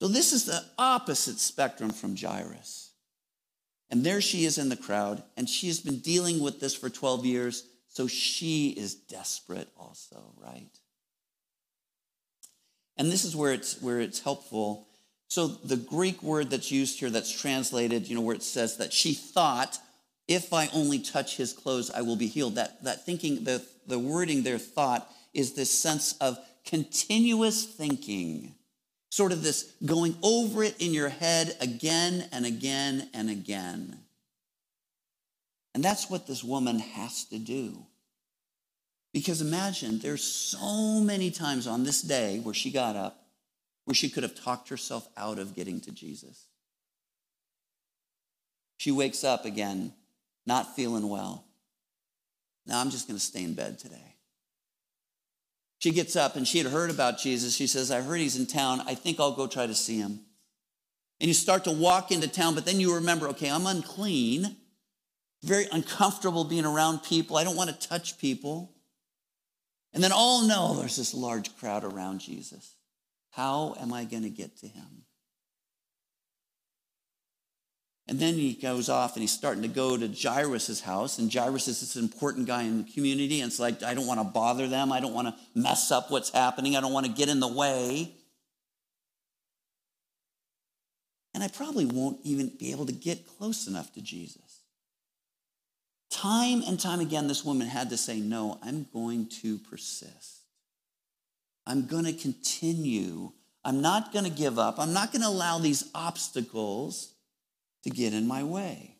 So 0.00 0.08
this 0.08 0.32
is 0.32 0.46
the 0.46 0.64
opposite 0.76 1.38
spectrum 1.38 1.90
from 1.90 2.16
Jairus. 2.16 2.90
And 3.88 4.02
there 4.02 4.20
she 4.20 4.44
is 4.44 4.58
in 4.58 4.68
the 4.68 4.76
crowd, 4.76 5.22
and 5.36 5.48
she 5.48 5.68
has 5.68 5.78
been 5.78 5.98
dealing 5.98 6.40
with 6.40 6.58
this 6.58 6.74
for 6.74 6.90
12 6.90 7.24
years, 7.24 7.62
so 7.92 8.06
she 8.06 8.70
is 8.70 8.94
desperate 8.94 9.68
also, 9.76 10.32
right? 10.36 10.70
And 12.96 13.10
this 13.10 13.24
is 13.24 13.34
where 13.34 13.52
it's 13.52 13.80
where 13.80 14.00
it's 14.00 14.20
helpful. 14.20 14.86
So 15.28 15.46
the 15.46 15.76
Greek 15.76 16.22
word 16.22 16.50
that's 16.50 16.70
used 16.70 16.98
here 16.98 17.10
that's 17.10 17.32
translated, 17.32 18.08
you 18.08 18.14
know, 18.14 18.20
where 18.20 18.36
it 18.36 18.42
says 18.42 18.76
that 18.76 18.92
she 18.92 19.14
thought, 19.14 19.78
if 20.28 20.52
I 20.52 20.68
only 20.74 20.98
touch 20.98 21.36
his 21.36 21.52
clothes, 21.52 21.90
I 21.90 22.02
will 22.02 22.16
be 22.16 22.26
healed. 22.26 22.56
That 22.56 22.82
that 22.84 23.06
thinking, 23.06 23.44
the, 23.44 23.64
the 23.86 23.98
wording 23.98 24.42
there, 24.42 24.58
thought, 24.58 25.10
is 25.32 25.54
this 25.54 25.70
sense 25.70 26.16
of 26.18 26.38
continuous 26.64 27.64
thinking 27.64 28.54
Sort 29.12 29.32
of 29.32 29.42
this 29.42 29.70
going 29.84 30.16
over 30.22 30.64
it 30.64 30.80
in 30.80 30.94
your 30.94 31.10
head 31.10 31.54
again 31.60 32.26
and 32.32 32.46
again 32.46 33.10
and 33.12 33.28
again. 33.28 33.98
And 35.74 35.82
that's 35.82 36.10
what 36.10 36.26
this 36.26 36.44
woman 36.44 36.78
has 36.78 37.24
to 37.26 37.38
do. 37.38 37.86
Because 39.12 39.40
imagine 39.40 39.98
there's 39.98 40.24
so 40.24 41.00
many 41.00 41.30
times 41.30 41.66
on 41.66 41.84
this 41.84 42.02
day 42.02 42.40
where 42.40 42.54
she 42.54 42.70
got 42.70 42.96
up 42.96 43.22
where 43.84 43.94
she 43.94 44.08
could 44.08 44.22
have 44.22 44.34
talked 44.34 44.68
herself 44.68 45.08
out 45.16 45.38
of 45.38 45.54
getting 45.54 45.80
to 45.80 45.90
Jesus. 45.90 46.46
She 48.76 48.90
wakes 48.90 49.24
up 49.24 49.44
again, 49.44 49.92
not 50.46 50.76
feeling 50.76 51.08
well. 51.08 51.44
Now 52.66 52.80
I'm 52.80 52.90
just 52.90 53.08
going 53.08 53.18
to 53.18 53.24
stay 53.24 53.42
in 53.42 53.54
bed 53.54 53.78
today. 53.78 54.16
She 55.78 55.90
gets 55.90 56.14
up 56.14 56.36
and 56.36 56.46
she 56.46 56.58
had 56.58 56.68
heard 56.68 56.90
about 56.90 57.18
Jesus. 57.18 57.56
She 57.56 57.66
says, 57.66 57.90
I 57.90 58.02
heard 58.02 58.20
he's 58.20 58.36
in 58.36 58.46
town. 58.46 58.82
I 58.86 58.94
think 58.94 59.18
I'll 59.18 59.34
go 59.34 59.48
try 59.48 59.66
to 59.66 59.74
see 59.74 59.98
him. 59.98 60.20
And 61.20 61.28
you 61.28 61.34
start 61.34 61.64
to 61.64 61.72
walk 61.72 62.12
into 62.12 62.28
town, 62.28 62.54
but 62.54 62.64
then 62.64 62.80
you 62.80 62.94
remember, 62.94 63.28
okay, 63.28 63.50
I'm 63.50 63.66
unclean, 63.66 64.56
very 65.42 65.66
uncomfortable 65.72 66.44
being 66.44 66.64
around 66.64 67.02
people. 67.02 67.36
I 67.36 67.44
don't 67.44 67.56
want 67.56 67.70
to 67.70 67.88
touch 67.88 68.18
people. 68.18 68.72
And 69.92 70.02
then, 70.02 70.12
oh 70.14 70.46
no, 70.48 70.78
there's 70.78 70.96
this 70.96 71.14
large 71.14 71.54
crowd 71.56 71.84
around 71.84 72.20
Jesus. 72.20 72.76
How 73.30 73.74
am 73.80 73.92
I 73.92 74.04
going 74.04 74.22
to 74.22 74.30
get 74.30 74.56
to 74.58 74.68
him? 74.68 75.04
And 78.08 78.18
then 78.18 78.34
he 78.34 78.54
goes 78.54 78.88
off 78.88 79.14
and 79.14 79.22
he's 79.22 79.32
starting 79.32 79.62
to 79.62 79.68
go 79.68 79.96
to 79.96 80.08
Jairus' 80.08 80.80
house. 80.80 81.18
And 81.18 81.32
Jairus 81.32 81.68
is 81.68 81.80
this 81.80 81.96
important 81.96 82.46
guy 82.46 82.62
in 82.62 82.84
the 82.84 82.92
community. 82.92 83.40
And 83.40 83.50
it's 83.50 83.60
like, 83.60 83.82
I 83.82 83.94
don't 83.94 84.06
want 84.06 84.20
to 84.20 84.24
bother 84.24 84.66
them. 84.68 84.92
I 84.92 85.00
don't 85.00 85.14
want 85.14 85.28
to 85.28 85.34
mess 85.58 85.90
up 85.90 86.10
what's 86.10 86.30
happening. 86.30 86.76
I 86.76 86.80
don't 86.80 86.92
want 86.92 87.06
to 87.06 87.12
get 87.12 87.28
in 87.28 87.40
the 87.40 87.48
way. 87.48 88.12
And 91.34 91.42
I 91.42 91.48
probably 91.48 91.86
won't 91.86 92.18
even 92.24 92.48
be 92.48 92.72
able 92.72 92.86
to 92.86 92.92
get 92.92 93.26
close 93.38 93.66
enough 93.66 93.92
to 93.94 94.02
Jesus. 94.02 94.61
Time 96.12 96.62
and 96.66 96.78
time 96.78 97.00
again, 97.00 97.26
this 97.26 97.42
woman 97.42 97.66
had 97.66 97.88
to 97.88 97.96
say, 97.96 98.20
No, 98.20 98.58
I'm 98.62 98.86
going 98.92 99.28
to 99.40 99.56
persist. 99.56 100.42
I'm 101.66 101.86
going 101.86 102.04
to 102.04 102.12
continue. 102.12 103.32
I'm 103.64 103.80
not 103.80 104.12
going 104.12 104.26
to 104.26 104.30
give 104.30 104.58
up. 104.58 104.78
I'm 104.78 104.92
not 104.92 105.10
going 105.10 105.22
to 105.22 105.28
allow 105.28 105.58
these 105.58 105.88
obstacles 105.94 107.14
to 107.84 107.90
get 107.90 108.12
in 108.12 108.26
my 108.26 108.44
way. 108.44 108.96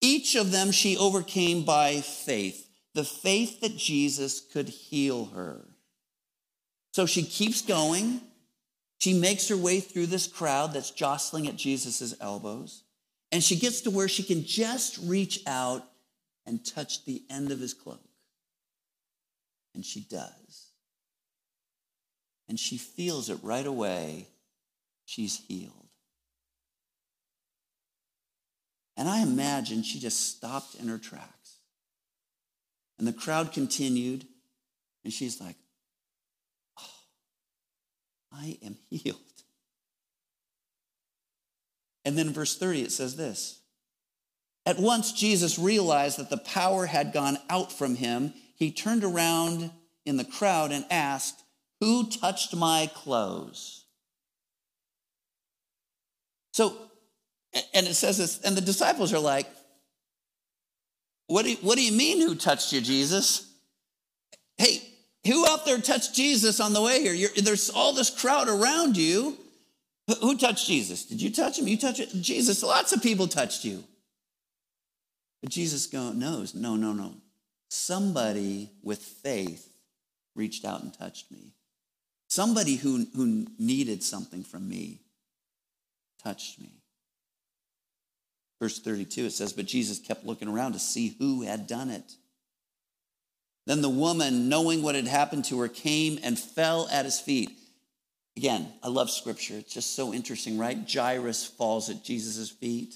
Each 0.00 0.36
of 0.36 0.52
them 0.52 0.70
she 0.70 0.96
overcame 0.96 1.64
by 1.64 2.00
faith, 2.00 2.66
the 2.94 3.04
faith 3.04 3.60
that 3.60 3.76
Jesus 3.76 4.40
could 4.40 4.70
heal 4.70 5.26
her. 5.26 5.66
So 6.92 7.04
she 7.04 7.24
keeps 7.24 7.60
going. 7.60 8.22
She 9.00 9.12
makes 9.12 9.48
her 9.48 9.56
way 9.56 9.80
through 9.80 10.06
this 10.06 10.26
crowd 10.26 10.72
that's 10.72 10.92
jostling 10.92 11.46
at 11.46 11.56
Jesus' 11.56 12.14
elbows. 12.22 12.84
And 13.30 13.42
she 13.42 13.56
gets 13.56 13.82
to 13.82 13.90
where 13.90 14.08
she 14.08 14.22
can 14.22 14.44
just 14.44 14.98
reach 14.98 15.40
out 15.46 15.84
and 16.46 16.64
touch 16.64 17.04
the 17.04 17.22
end 17.30 17.52
of 17.52 17.60
his 17.60 17.74
cloak. 17.74 18.00
And 19.74 19.84
she 19.84 20.00
does. 20.00 20.70
And 22.48 22.58
she 22.58 22.78
feels 22.78 23.28
it 23.28 23.38
right 23.42 23.66
away. 23.66 24.28
She's 25.04 25.36
healed. 25.46 25.72
And 28.96 29.08
I 29.08 29.22
imagine 29.22 29.82
she 29.82 30.00
just 30.00 30.36
stopped 30.36 30.74
in 30.74 30.88
her 30.88 30.98
tracks. 30.98 31.58
And 32.98 33.06
the 33.06 33.12
crowd 33.12 33.52
continued, 33.52 34.26
and 35.04 35.12
she's 35.12 35.40
like, 35.40 35.54
oh, 36.80 37.00
I 38.32 38.58
am 38.64 38.76
healed. 38.90 39.18
And 42.08 42.16
then 42.16 42.28
in 42.28 42.32
verse 42.32 42.56
30, 42.56 42.84
it 42.84 42.92
says 42.92 43.16
this 43.16 43.60
At 44.64 44.78
once 44.78 45.12
Jesus 45.12 45.58
realized 45.58 46.18
that 46.18 46.30
the 46.30 46.38
power 46.38 46.86
had 46.86 47.12
gone 47.12 47.36
out 47.50 47.70
from 47.70 47.96
him. 47.96 48.32
He 48.56 48.72
turned 48.72 49.04
around 49.04 49.70
in 50.06 50.16
the 50.16 50.24
crowd 50.24 50.72
and 50.72 50.86
asked, 50.90 51.42
Who 51.80 52.08
touched 52.08 52.56
my 52.56 52.90
clothes? 52.94 53.84
So 56.52 56.76
and 57.74 57.86
it 57.86 57.94
says 57.94 58.16
this, 58.16 58.40
and 58.40 58.56
the 58.56 58.62
disciples 58.62 59.12
are 59.12 59.18
like, 59.18 59.46
what 61.26 61.44
do, 61.44 61.50
you, 61.50 61.56
what 61.56 61.76
do 61.76 61.84
you 61.84 61.92
mean, 61.92 62.20
who 62.20 62.34
touched 62.34 62.72
you, 62.72 62.80
Jesus? 62.80 63.52
Hey, 64.56 64.82
who 65.26 65.46
out 65.46 65.66
there 65.66 65.78
touched 65.78 66.14
Jesus 66.14 66.58
on 66.58 66.72
the 66.72 66.80
way 66.80 67.02
here? 67.02 67.12
You're, 67.12 67.30
there's 67.36 67.68
all 67.68 67.92
this 67.92 68.10
crowd 68.10 68.48
around 68.48 68.96
you. 68.96 69.36
Who 70.20 70.38
touched 70.38 70.66
Jesus? 70.66 71.04
Did 71.04 71.20
you 71.20 71.30
touch 71.30 71.58
him? 71.58 71.68
You 71.68 71.76
touch 71.76 72.00
it? 72.00 72.10
Jesus, 72.20 72.62
lots 72.62 72.92
of 72.92 73.02
people 73.02 73.28
touched 73.28 73.64
you. 73.64 73.84
But 75.42 75.50
Jesus 75.50 75.92
knows, 75.92 76.54
no, 76.54 76.76
no, 76.76 76.92
no. 76.92 77.14
Somebody 77.68 78.70
with 78.82 79.00
faith 79.00 79.70
reached 80.34 80.64
out 80.64 80.82
and 80.82 80.92
touched 80.92 81.30
me. 81.30 81.52
Somebody 82.28 82.76
who, 82.76 83.06
who 83.14 83.46
needed 83.58 84.02
something 84.02 84.44
from 84.44 84.68
me 84.68 85.00
touched 86.22 86.60
me. 86.60 86.70
Verse 88.60 88.80
32, 88.80 89.26
it 89.26 89.32
says, 89.32 89.52
But 89.52 89.66
Jesus 89.66 89.98
kept 89.98 90.24
looking 90.24 90.48
around 90.48 90.72
to 90.72 90.78
see 90.78 91.14
who 91.18 91.42
had 91.42 91.66
done 91.66 91.90
it. 91.90 92.14
Then 93.66 93.82
the 93.82 93.88
woman, 93.88 94.48
knowing 94.48 94.82
what 94.82 94.94
had 94.94 95.06
happened 95.06 95.44
to 95.46 95.60
her, 95.60 95.68
came 95.68 96.18
and 96.22 96.38
fell 96.38 96.88
at 96.90 97.04
his 97.04 97.20
feet. 97.20 97.50
Again, 98.38 98.72
I 98.84 98.88
love 98.88 99.10
scripture. 99.10 99.54
It's 99.54 99.74
just 99.74 99.96
so 99.96 100.14
interesting, 100.14 100.58
right? 100.58 100.78
Jairus 100.88 101.44
falls 101.44 101.90
at 101.90 102.04
Jesus' 102.04 102.48
feet. 102.48 102.94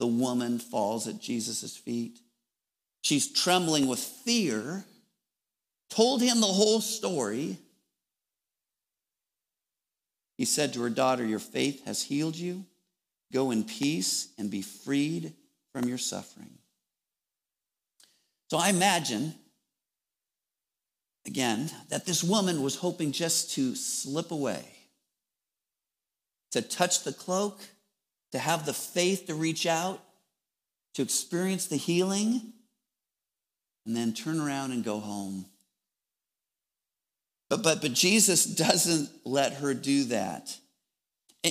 The 0.00 0.06
woman 0.08 0.58
falls 0.58 1.06
at 1.06 1.20
Jesus' 1.20 1.76
feet. 1.76 2.18
She's 3.00 3.32
trembling 3.32 3.86
with 3.86 4.00
fear, 4.00 4.84
told 5.90 6.22
him 6.22 6.40
the 6.40 6.48
whole 6.48 6.80
story. 6.80 7.56
He 10.38 10.44
said 10.44 10.72
to 10.72 10.82
her 10.82 10.90
daughter, 10.90 11.24
Your 11.24 11.38
faith 11.38 11.84
has 11.84 12.02
healed 12.02 12.34
you. 12.34 12.64
Go 13.32 13.52
in 13.52 13.62
peace 13.62 14.30
and 14.38 14.50
be 14.50 14.62
freed 14.62 15.34
from 15.72 15.88
your 15.88 15.98
suffering. 15.98 16.58
So 18.50 18.58
I 18.58 18.70
imagine, 18.70 19.36
again, 21.26 21.70
that 21.88 22.06
this 22.06 22.22
woman 22.22 22.62
was 22.62 22.76
hoping 22.76 23.12
just 23.12 23.52
to 23.52 23.74
slip 23.74 24.30
away, 24.30 24.64
to 26.52 26.62
touch 26.62 27.04
the 27.04 27.12
cloak, 27.12 27.60
to 28.32 28.38
have 28.38 28.66
the 28.66 28.74
faith 28.74 29.26
to 29.26 29.34
reach 29.34 29.66
out, 29.66 30.00
to 30.94 31.02
experience 31.02 31.66
the 31.66 31.76
healing, 31.76 32.52
and 33.86 33.96
then 33.96 34.12
turn 34.12 34.40
around 34.40 34.72
and 34.72 34.84
go 34.84 35.00
home. 35.00 35.46
But, 37.50 37.62
but, 37.62 37.82
but 37.82 37.92
Jesus 37.92 38.44
doesn't 38.44 39.08
let 39.24 39.54
her 39.54 39.74
do 39.74 40.04
that. 40.04 40.56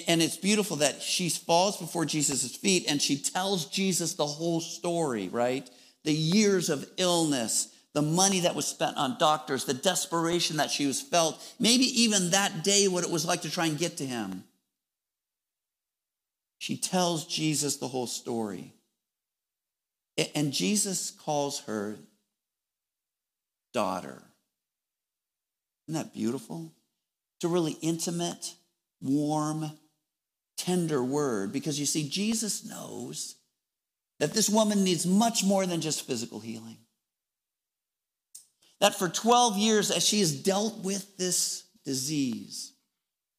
And 0.08 0.24
it's 0.24 0.38
beautiful 0.38 0.78
that 0.78 1.04
she 1.04 1.30
falls 1.30 1.78
before 1.78 2.04
Jesus' 2.06 2.56
feet 2.56 2.86
and 2.90 3.00
she 3.00 3.18
tells 3.18 3.68
Jesus 3.68 4.16
the 4.16 4.26
whole 4.26 4.60
story, 4.60 5.30
right? 5.30 5.70
The 6.04 6.14
years 6.14 6.70
of 6.70 6.90
illness, 6.98 7.73
the 7.94 8.02
money 8.02 8.42
that 8.42 8.56
was 8.56 8.66
spent 8.66 8.98
on 8.98 9.18
doctors, 9.20 9.66
the 9.66 9.74
desperation 9.74 10.58
that 10.58 10.72
she 10.72 10.88
was 10.88 11.02
felt, 11.02 11.40
maybe 11.60 11.86
even 12.02 12.32
that 12.32 12.64
day 12.64 12.88
what 12.88 13.04
it 13.04 13.12
was 13.12 13.26
like 13.26 13.42
to 13.44 13.52
try 13.52 13.68
and 13.68 13.78
get 13.78 13.98
to 13.98 14.06
him. 14.06 14.44
She 16.58 16.78
tells 16.78 17.26
Jesus 17.26 17.78
the 17.78 17.88
whole 17.88 18.08
story. 18.08 18.74
And 20.36 20.54
Jesus 20.54 21.12
calls 21.12 21.62
her 21.62 21.98
daughter. 23.74 24.24
Isn't 25.88 26.02
that 26.02 26.14
beautiful? 26.14 26.72
It's 27.38 27.46
a 27.46 27.50
really 27.50 27.78
intimate, 27.82 28.54
warm, 29.02 29.72
tender 30.58 31.04
word 31.04 31.52
because 31.52 31.80
you 31.80 31.86
see, 31.86 32.08
Jesus 32.08 32.64
knows 32.64 33.36
that 34.20 34.34
this 34.34 34.50
woman 34.50 34.84
needs 34.84 35.06
much 35.06 35.44
more 35.44 35.66
than 35.66 35.82
just 35.82 36.08
physical 36.08 36.40
healing. 36.40 36.78
That 38.84 38.96
for 38.96 39.08
12 39.08 39.58
years, 39.58 39.92
as 39.92 40.06
she 40.06 40.20
has 40.20 40.34
dealt 40.34 40.84
with 40.84 41.16
this 41.16 41.64
disease, 41.86 42.74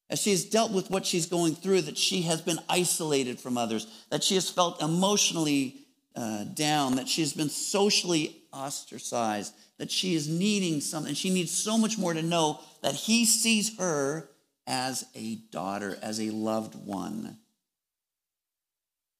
as 0.09 0.19
she 0.19 0.31
has 0.31 0.43
dealt 0.47 0.73
with 0.73 0.91
what 0.91 1.05
she's 1.05 1.27
going 1.27 1.55
through, 1.55 1.83
that 1.83 1.99
she 1.99 2.23
has 2.23 2.41
been 2.41 2.59
isolated 2.67 3.39
from 3.39 3.59
others, 3.59 3.87
that 4.09 4.25
she 4.25 4.37
has 4.37 4.49
felt 4.49 4.81
emotionally 4.81 5.83
uh, 6.17 6.45
down, 6.45 6.97
that 6.97 7.11
she 7.11 7.21
has 7.21 7.35
been 7.35 7.51
socially 7.51 8.39
ostracized, 8.55 9.53
that 9.77 9.91
she 9.91 10.15
is 10.15 10.31
needing 10.31 10.81
something. 10.81 11.13
She 11.13 11.29
needs 11.29 11.51
so 11.53 11.77
much 11.77 11.99
more 11.99 12.15
to 12.15 12.23
know 12.23 12.61
that 12.81 12.95
he 12.95 13.27
sees 13.27 13.77
her 13.77 14.31
as 14.67 15.05
a 15.15 15.35
daughter, 15.51 15.99
as 16.01 16.23
a 16.23 16.31
loved 16.31 16.75
one. 16.75 17.37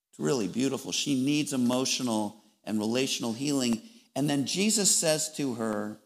It's 0.09 0.19
really 0.19 0.49
beautiful. 0.49 0.91
She 0.91 1.23
needs 1.23 1.53
emotional 1.53 2.43
and 2.65 2.79
relational 2.79 3.35
healing. 3.35 3.83
And 4.17 4.31
then 4.31 4.47
Jesus 4.47 4.91
says 4.91 5.31
to 5.37 5.57
her, 5.57 5.99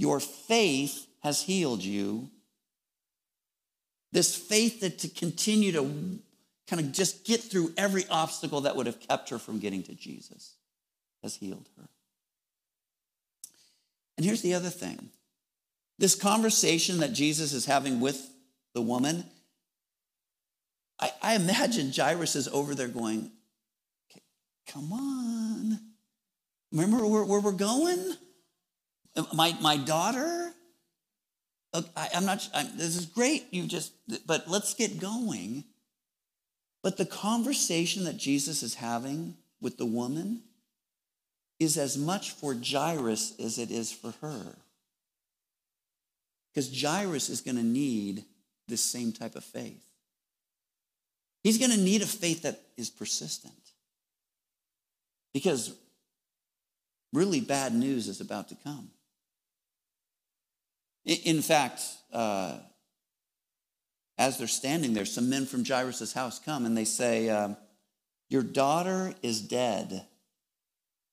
Your 0.00 0.18
faith 0.18 1.08
has 1.22 1.42
healed 1.42 1.84
you. 1.84 2.30
This 4.12 4.34
faith 4.34 4.80
that 4.80 5.00
to 5.00 5.08
continue 5.10 5.72
to 5.72 5.82
kind 6.66 6.80
of 6.80 6.90
just 6.90 7.26
get 7.26 7.42
through 7.42 7.74
every 7.76 8.06
obstacle 8.08 8.62
that 8.62 8.76
would 8.76 8.86
have 8.86 8.98
kept 8.98 9.28
her 9.28 9.38
from 9.38 9.58
getting 9.58 9.82
to 9.82 9.94
Jesus 9.94 10.54
has 11.22 11.36
healed 11.36 11.68
her. 11.76 11.86
And 14.16 14.24
here's 14.24 14.40
the 14.40 14.54
other 14.54 14.70
thing 14.70 15.10
this 15.98 16.14
conversation 16.14 17.00
that 17.00 17.12
Jesus 17.12 17.52
is 17.52 17.66
having 17.66 18.00
with 18.00 18.26
the 18.72 18.80
woman, 18.80 19.24
I, 20.98 21.12
I 21.20 21.34
imagine 21.34 21.92
Jairus 21.94 22.36
is 22.36 22.48
over 22.48 22.74
there 22.74 22.88
going, 22.88 23.32
Come 24.66 24.94
on. 24.94 25.78
Remember 26.72 27.06
where, 27.06 27.24
where 27.24 27.40
we're 27.40 27.52
going? 27.52 28.14
My, 29.34 29.56
my 29.60 29.76
daughter? 29.76 30.52
I, 31.72 32.08
am 32.14 32.24
not, 32.24 32.48
I'm, 32.54 32.76
this 32.76 32.96
is 32.96 33.06
great. 33.06 33.46
You 33.50 33.66
just, 33.66 33.92
but 34.26 34.48
let's 34.48 34.74
get 34.74 35.00
going. 35.00 35.64
But 36.82 36.96
the 36.96 37.06
conversation 37.06 38.04
that 38.04 38.16
Jesus 38.16 38.62
is 38.62 38.74
having 38.74 39.36
with 39.60 39.76
the 39.76 39.86
woman 39.86 40.42
is 41.58 41.76
as 41.76 41.96
much 41.98 42.30
for 42.32 42.54
Jairus 42.54 43.34
as 43.38 43.58
it 43.58 43.70
is 43.70 43.92
for 43.92 44.14
her. 44.22 44.56
Because 46.52 46.82
Jairus 46.82 47.28
is 47.28 47.42
going 47.42 47.56
to 47.56 47.62
need 47.62 48.24
this 48.66 48.80
same 48.80 49.12
type 49.12 49.36
of 49.36 49.44
faith. 49.44 49.84
He's 51.44 51.58
going 51.58 51.70
to 51.70 51.76
need 51.76 52.02
a 52.02 52.06
faith 52.06 52.42
that 52.42 52.60
is 52.76 52.90
persistent. 52.90 53.54
Because 55.32 55.74
really 57.12 57.40
bad 57.40 57.74
news 57.74 58.08
is 58.08 58.20
about 58.20 58.48
to 58.48 58.56
come. 58.64 58.90
In 61.04 61.40
fact, 61.42 61.82
uh, 62.12 62.58
as 64.18 64.36
they're 64.36 64.46
standing 64.46 64.92
there, 64.92 65.06
some 65.06 65.30
men 65.30 65.46
from 65.46 65.64
Jairus' 65.64 66.12
house 66.12 66.38
come 66.38 66.66
and 66.66 66.76
they 66.76 66.84
say, 66.84 67.30
uh, 67.30 67.54
Your 68.28 68.42
daughter 68.42 69.14
is 69.22 69.40
dead. 69.40 70.06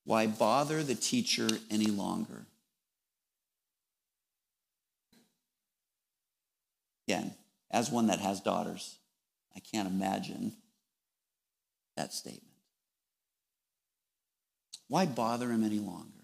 Why 0.04 0.28
bother 0.28 0.84
the 0.84 0.96
teacher 0.96 1.48
any 1.70 1.86
longer? 1.88 2.46
Again, 7.08 7.34
as 7.72 7.90
one 7.90 8.08
that 8.08 8.20
has 8.20 8.42
daughters, 8.42 8.98
I 9.56 9.60
can't 9.60 9.88
imagine 9.88 10.54
that 11.96 12.14
statement. 12.14 12.44
Why 14.90 15.06
bother 15.06 15.50
him 15.50 15.64
any 15.64 15.80
longer? 15.80 16.17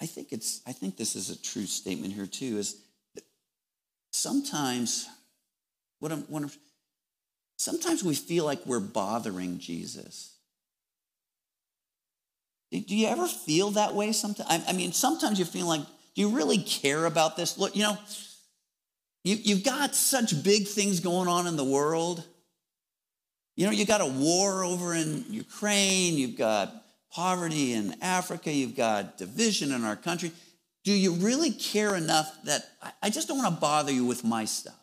I 0.00 0.06
think 0.06 0.32
it's 0.32 0.60
I 0.66 0.72
think 0.72 0.96
this 0.96 1.14
is 1.14 1.30
a 1.30 1.40
true 1.40 1.66
statement 1.66 2.14
here 2.14 2.26
too 2.26 2.58
is 2.58 2.82
sometimes 4.12 5.08
what 5.98 6.12
I'm, 6.12 6.50
sometimes 7.56 8.02
we 8.02 8.14
feel 8.14 8.44
like 8.44 8.64
we're 8.66 8.80
bothering 8.80 9.58
Jesus. 9.58 10.34
Do 12.72 12.96
you 12.96 13.08
ever 13.08 13.26
feel 13.26 13.72
that 13.72 13.94
way 13.94 14.12
sometimes? 14.12 14.64
I 14.66 14.72
mean, 14.72 14.92
sometimes 14.92 15.38
you 15.38 15.44
feel 15.44 15.66
like, 15.66 15.80
do 16.14 16.22
you 16.22 16.28
really 16.28 16.58
care 16.58 17.04
about 17.04 17.36
this? 17.36 17.58
Look, 17.58 17.74
you 17.74 17.82
know, 17.82 17.98
you, 19.24 19.36
you've 19.36 19.64
got 19.64 19.94
such 19.94 20.42
big 20.44 20.68
things 20.68 21.00
going 21.00 21.28
on 21.28 21.46
in 21.48 21.56
the 21.56 21.64
world. 21.64 22.24
You 23.56 23.66
know, 23.66 23.72
you 23.72 23.84
got 23.84 24.00
a 24.00 24.06
war 24.06 24.64
over 24.64 24.94
in 24.94 25.24
Ukraine, 25.28 26.14
you've 26.14 26.38
got 26.38 26.72
poverty 27.12 27.72
in 27.72 27.94
Africa, 28.00 28.52
you've 28.52 28.76
got 28.76 29.18
division 29.18 29.72
in 29.72 29.84
our 29.84 29.96
country. 29.96 30.32
Do 30.84 30.92
you 30.92 31.12
really 31.14 31.50
care 31.50 31.94
enough 31.94 32.32
that 32.44 32.68
I 33.02 33.10
just 33.10 33.28
don't 33.28 33.38
want 33.38 33.54
to 33.54 33.60
bother 33.60 33.92
you 33.92 34.04
with 34.06 34.24
my 34.24 34.44
stuff? 34.44 34.74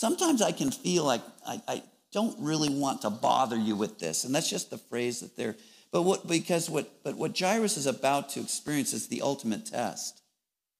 Sometimes 0.00 0.42
I 0.42 0.52
can 0.52 0.70
feel 0.70 1.04
like 1.04 1.22
I, 1.44 1.60
I 1.66 1.82
don't 2.12 2.36
really 2.38 2.70
want 2.70 3.02
to 3.02 3.10
bother 3.10 3.56
you 3.56 3.74
with 3.74 3.98
this. 3.98 4.24
And 4.24 4.34
that's 4.34 4.48
just 4.48 4.70
the 4.70 4.78
phrase 4.78 5.20
that 5.20 5.36
they're, 5.36 5.56
but 5.90 6.02
what, 6.02 6.26
because 6.28 6.70
what, 6.70 7.02
but 7.02 7.16
what 7.16 7.38
Jairus 7.38 7.76
is 7.76 7.86
about 7.86 8.30
to 8.30 8.40
experience 8.40 8.92
is 8.92 9.08
the 9.08 9.22
ultimate 9.22 9.66
test. 9.66 10.22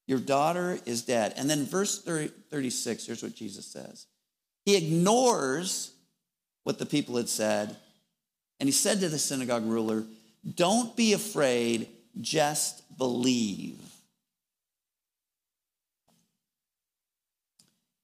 Your 0.07 0.19
daughter 0.19 0.79
is 0.85 1.03
dead. 1.03 1.33
And 1.35 1.49
then 1.49 1.65
verse 1.65 2.01
30, 2.01 2.29
36, 2.49 3.05
here's 3.05 3.21
what 3.21 3.35
Jesus 3.35 3.65
says. 3.65 4.07
He 4.65 4.75
ignores 4.75 5.91
what 6.63 6.79
the 6.79 6.85
people 6.85 7.17
had 7.17 7.29
said. 7.29 7.75
And 8.59 8.67
he 8.67 8.73
said 8.73 8.99
to 8.99 9.09
the 9.09 9.19
synagogue 9.19 9.65
ruler, 9.65 10.03
Don't 10.55 10.95
be 10.95 11.13
afraid, 11.13 11.87
just 12.19 12.83
believe. 12.97 13.79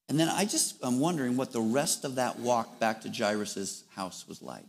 And 0.08 0.20
then 0.20 0.30
I 0.30 0.46
just, 0.46 0.78
I'm 0.84 1.00
wondering 1.00 1.36
what 1.36 1.52
the 1.52 1.62
rest 1.62 2.06
of 2.06 2.16
that 2.16 2.40
walk 2.40 2.80
back 2.80 3.02
to 3.02 3.10
Jairus' 3.10 3.84
house 3.96 4.28
was 4.28 4.42
like. 4.42 4.64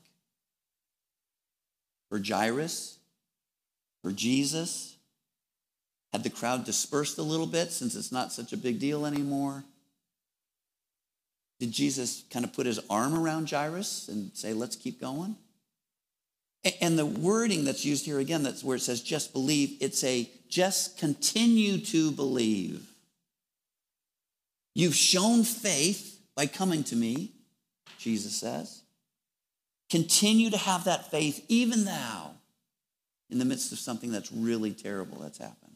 For 2.08 2.20
Jairus, 2.24 2.98
for 4.02 4.12
Jesus, 4.12 4.96
had 6.12 6.22
the 6.22 6.30
crowd 6.30 6.64
dispersed 6.64 7.18
a 7.18 7.22
little 7.22 7.46
bit 7.46 7.70
since 7.70 7.94
it's 7.94 8.12
not 8.12 8.32
such 8.32 8.52
a 8.52 8.56
big 8.56 8.80
deal 8.80 9.04
anymore? 9.04 9.64
Did 11.58 11.72
Jesus 11.72 12.24
kind 12.30 12.44
of 12.44 12.52
put 12.52 12.66
his 12.66 12.80
arm 12.88 13.14
around 13.14 13.50
Jairus 13.50 14.08
and 14.08 14.30
say, 14.34 14.52
let's 14.52 14.76
keep 14.76 15.00
going? 15.00 15.36
And 16.80 16.98
the 16.98 17.06
wording 17.06 17.64
that's 17.64 17.84
used 17.84 18.04
here 18.04 18.18
again, 18.18 18.42
that's 18.42 18.64
where 18.64 18.76
it 18.76 18.80
says 18.80 19.00
just 19.00 19.32
believe, 19.32 19.76
it's 19.80 20.02
a 20.02 20.28
just 20.48 20.98
continue 20.98 21.78
to 21.78 22.10
believe. 22.10 22.88
You've 24.74 24.94
shown 24.94 25.44
faith 25.44 26.20
by 26.34 26.46
coming 26.46 26.84
to 26.84 26.96
me, 26.96 27.32
Jesus 27.98 28.36
says. 28.36 28.82
Continue 29.90 30.50
to 30.50 30.56
have 30.56 30.84
that 30.84 31.10
faith 31.10 31.44
even 31.48 31.84
now 31.84 32.32
in 33.30 33.38
the 33.38 33.44
midst 33.44 33.72
of 33.72 33.78
something 33.78 34.10
that's 34.10 34.32
really 34.32 34.72
terrible 34.72 35.18
that's 35.18 35.38
happened. 35.38 35.66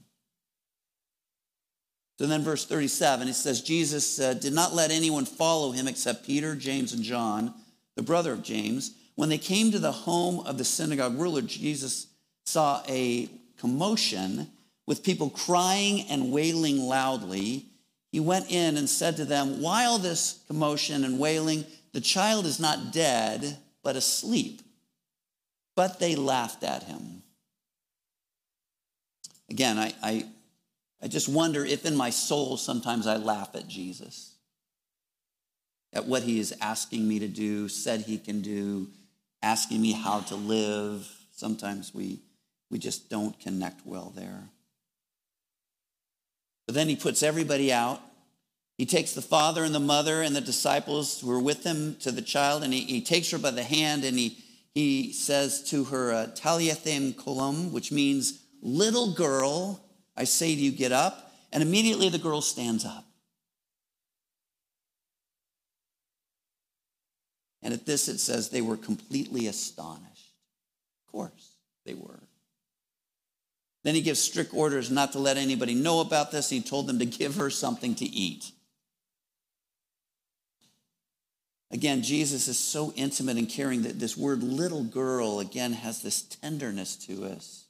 So 2.19 2.27
then, 2.27 2.43
verse 2.43 2.67
37, 2.67 3.29
it 3.29 3.35
says, 3.35 3.63
Jesus 3.63 4.21
uh, 4.21 4.35
did 4.35 4.53
not 4.53 4.75
let 4.75 4.91
anyone 4.91 5.25
follow 5.25 5.73
him 5.73 5.89
except 5.89 6.27
Peter, 6.27 6.55
James, 6.55 6.93
and 6.93 7.03
John, 7.03 7.55
the 7.97 8.03
brother 8.03 8.35
of 8.35 8.43
James. 8.43 8.95
When 9.21 9.29
they 9.29 9.37
came 9.37 9.71
to 9.73 9.79
the 9.79 9.93
home 9.93 10.47
of 10.47 10.57
the 10.57 10.65
synagogue 10.65 11.21
ruler, 11.21 11.43
Jesus 11.43 12.07
saw 12.47 12.83
a 12.89 13.29
commotion 13.59 14.49
with 14.87 15.03
people 15.03 15.29
crying 15.29 16.07
and 16.09 16.33
wailing 16.33 16.79
loudly. 16.79 17.67
He 18.13 18.19
went 18.19 18.51
in 18.51 18.79
and 18.79 18.89
said 18.89 19.19
to 19.19 19.27
them, 19.27 19.61
Why 19.61 19.85
all 19.85 19.99
this 19.99 20.41
commotion 20.47 21.05
and 21.05 21.19
wailing? 21.19 21.67
The 21.93 22.01
child 22.01 22.47
is 22.47 22.59
not 22.59 22.95
dead, 22.95 23.59
but 23.83 23.95
asleep. 23.95 24.63
But 25.77 26.01
they 26.01 26.17
laughed 26.17 26.65
at 26.65 26.85
him. 26.85 27.23
Again, 29.51 29.79
I, 29.79 29.93
I 30.03 30.25
I 31.03 31.09
just 31.09 31.29
wonder 31.29 31.63
if 31.63 31.85
in 31.85 31.95
my 31.95 32.09
soul 32.09 32.57
sometimes 32.57 33.07
I 33.07 33.19
laugh 33.19 33.55
at 33.55 33.69
Jesus, 33.69 34.33
at 35.93 36.07
what 36.07 36.23
he 36.23 36.39
is 36.39 36.57
asking 36.63 37.07
me 37.07 37.19
to 37.19 37.29
do, 37.29 37.69
said 37.69 38.01
he 38.01 38.17
can 38.17 38.41
do, 38.41 38.89
asking 39.43 39.81
me 39.81 39.93
how 39.93 40.21
to 40.21 40.37
live. 40.37 41.09
Sometimes 41.33 41.95
we, 41.95 42.21
we 42.71 42.79
just 42.79 43.09
don't 43.09 43.39
connect 43.41 43.87
well 43.87 44.13
there. 44.15 44.49
But 46.67 46.75
then 46.75 46.89
he 46.89 46.97
puts 46.97 47.23
everybody 47.23 47.73
out. 47.73 48.01
He 48.79 48.87
takes 48.87 49.13
the 49.13 49.23
father 49.23 49.65
and 49.65 49.75
the 49.75 49.81
mother 49.81 50.23
and 50.23 50.35
the 50.35 50.41
disciples 50.41 51.21
who 51.21 51.31
are 51.31 51.41
with 51.41 51.65
him 51.65 51.97
to 51.97 52.11
the 52.11 52.23
child, 52.23 52.63
and 52.65 52.73
he, 52.73 52.81
he 52.81 53.03
takes 53.03 53.31
her 53.31 53.39
by 53.39 53.51
the 53.51 53.63
hand 53.63 54.05
and 54.05 54.19
he, 54.19 54.39
he 54.73 55.13
says 55.13 55.63
to 55.71 55.85
her, 55.85 56.13
uh, 56.13 56.27
Talitha 56.35 57.13
koum, 57.13 57.73
which 57.73 57.93
means, 57.93 58.43
little 58.63 59.13
girl, 59.13 59.85
I 60.17 60.25
say 60.25 60.55
to 60.55 60.61
you, 60.61 60.71
get 60.73 60.93
up. 60.93 61.27
And 61.53 61.63
immediately 61.63 62.09
the 62.09 62.19
girl 62.19 62.41
stands 62.41 62.85
up. 62.85 63.05
And 67.63 67.75
at 67.75 67.87
this, 67.87 68.09
it 68.09 68.19
says 68.19 68.49
they 68.49 68.63
were 68.63 68.77
completely 68.77 69.47
astonished. 69.47 70.33
Of 71.07 71.13
course, 71.13 71.57
they 71.85 71.95
were. 71.95 72.21
Then 73.83 73.95
he 73.95 74.03
gives 74.03 74.21
strict 74.21 74.53
orders 74.55 74.91
not 74.91 75.13
to 75.13 75.19
let 75.19 75.37
anybody 75.37 75.75
know 75.75 76.01
about 76.01 76.33
this. 76.33 76.51
He 76.51 76.61
told 76.61 76.87
them 76.87 76.99
to 76.99 77.07
give 77.07 77.37
her 77.37 77.51
something 77.51 77.95
to 77.97 78.05
eat. 78.05 78.53
Again, 81.71 82.03
Jesus 82.03 82.49
is 82.49 82.59
so 82.59 82.93
intimate 82.97 83.37
and 83.37 83.49
caring 83.49 83.83
that 83.83 84.01
this 84.01 84.17
word 84.17 84.43
little 84.43 84.83
girl, 84.83 85.39
again, 85.39 85.73
has 85.73 86.03
this 86.03 86.23
tenderness 86.23 86.97
to 87.07 87.25
us 87.25 87.67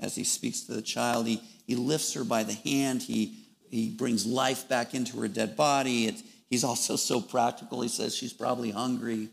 as 0.00 0.14
he 0.14 0.24
speaks 0.24 0.62
to 0.62 0.72
the 0.72 0.82
child. 0.82 1.26
He, 1.26 1.42
he 1.66 1.76
lifts 1.76 2.14
her 2.14 2.24
by 2.24 2.42
the 2.42 2.54
hand. 2.54 3.02
He, 3.02 3.34
he 3.68 3.90
brings 3.90 4.24
life 4.24 4.66
back 4.68 4.94
into 4.94 5.20
her 5.20 5.28
dead 5.28 5.56
body. 5.56 6.06
It, 6.06 6.22
he's 6.48 6.64
also 6.64 6.96
so 6.96 7.20
practical. 7.20 7.82
He 7.82 7.88
says 7.88 8.14
she's 8.14 8.32
probably 8.32 8.70
hungry. 8.70 9.28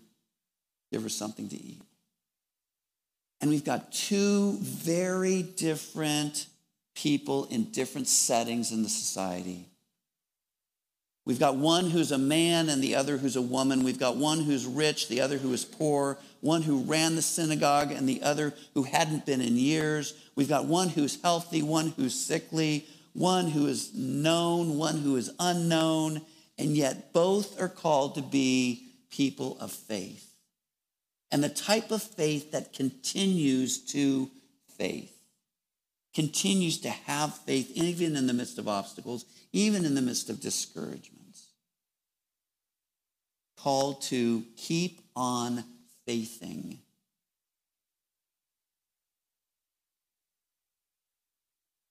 Give 0.92 1.04
her 1.04 1.10
something 1.10 1.48
to 1.50 1.56
eat. 1.56 1.82
And 3.40 3.50
we've 3.50 3.66
got 3.66 3.92
two 3.92 4.58
very 4.60 5.42
different 5.42 6.46
people 6.94 7.46
in 7.46 7.72
different 7.72 8.08
settings 8.08 8.72
in 8.72 8.84
the 8.84 8.90
society. 8.90 9.66
We've 11.26 11.40
got 11.40 11.56
one 11.56 11.90
who's 11.90 12.12
a 12.12 12.18
man 12.18 12.70
and 12.70 12.84
the 12.84 12.96
other 12.96 13.18
who's 13.18 13.36
a 13.36 13.42
woman. 13.42 13.84
We've 13.84 14.00
got 14.00 14.18
one 14.18 14.42
who's 14.42 14.66
rich, 14.66 15.08
the 15.08 15.22
other 15.22 15.38
who 15.38 15.54
is 15.54 15.64
poor, 15.64 16.18
one 16.42 16.64
who 16.64 16.84
ran 16.84 17.16
the 17.16 17.22
synagogue 17.22 17.92
and 17.92 18.10
the 18.10 18.24
other 18.24 18.54
who 18.74 18.84
hadn't 18.84 19.26
been 19.26 19.42
in 19.42 19.56
years. 19.56 20.16
We've 20.36 20.50
got 20.50 20.66
one 20.66 20.90
who's 20.90 21.22
healthy, 21.22 21.62
one 21.62 21.94
who's 21.96 22.16
sickly, 22.16 22.88
one 23.14 23.48
who 23.48 23.68
is 23.68 23.94
known, 23.94 24.78
one 24.78 24.98
who 24.98 25.16
is 25.16 25.32
unknown, 25.40 26.22
and 26.62 26.78
yet 26.78 27.12
both 27.12 27.60
are 27.60 27.68
called 27.68 28.14
to 28.14 28.22
be 28.22 28.94
people 29.10 29.58
of 29.60 29.72
faith. 29.72 30.36
And 31.32 31.44
the 31.44 31.50
type 31.50 31.90
of 31.90 32.04
faith 32.04 32.52
that 32.52 32.72
continues 32.72 33.80
to 33.94 34.30
faith, 34.78 35.12
continues 36.14 36.80
to 36.82 36.90
have 36.92 37.36
faith 37.36 37.72
even 37.74 38.16
in 38.16 38.28
the 38.28 38.34
midst 38.34 38.60
of 38.60 38.68
obstacles, 38.68 39.26
even 39.52 39.86
in 39.86 39.96
the 39.96 40.04
midst 40.04 40.30
of 40.30 40.40
discouragements. 40.40 41.48
Called 43.58 44.04
to 44.04 44.44
keep 44.56 45.02
on 45.16 45.64
faithing. 46.06 46.78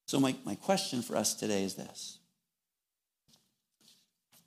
So, 0.06 0.20
my, 0.20 0.36
my 0.44 0.54
question 0.54 1.02
for 1.02 1.16
us 1.16 1.34
today 1.34 1.64
is 1.64 1.74
this 1.74 2.19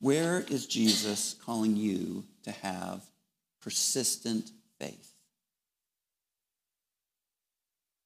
Where 0.04 0.44
is 0.50 0.66
Jesus 0.66 1.38
calling 1.46 1.78
you 1.78 2.26
to 2.44 2.52
have 2.52 3.02
persistent 3.62 4.52
faith? 4.78 5.14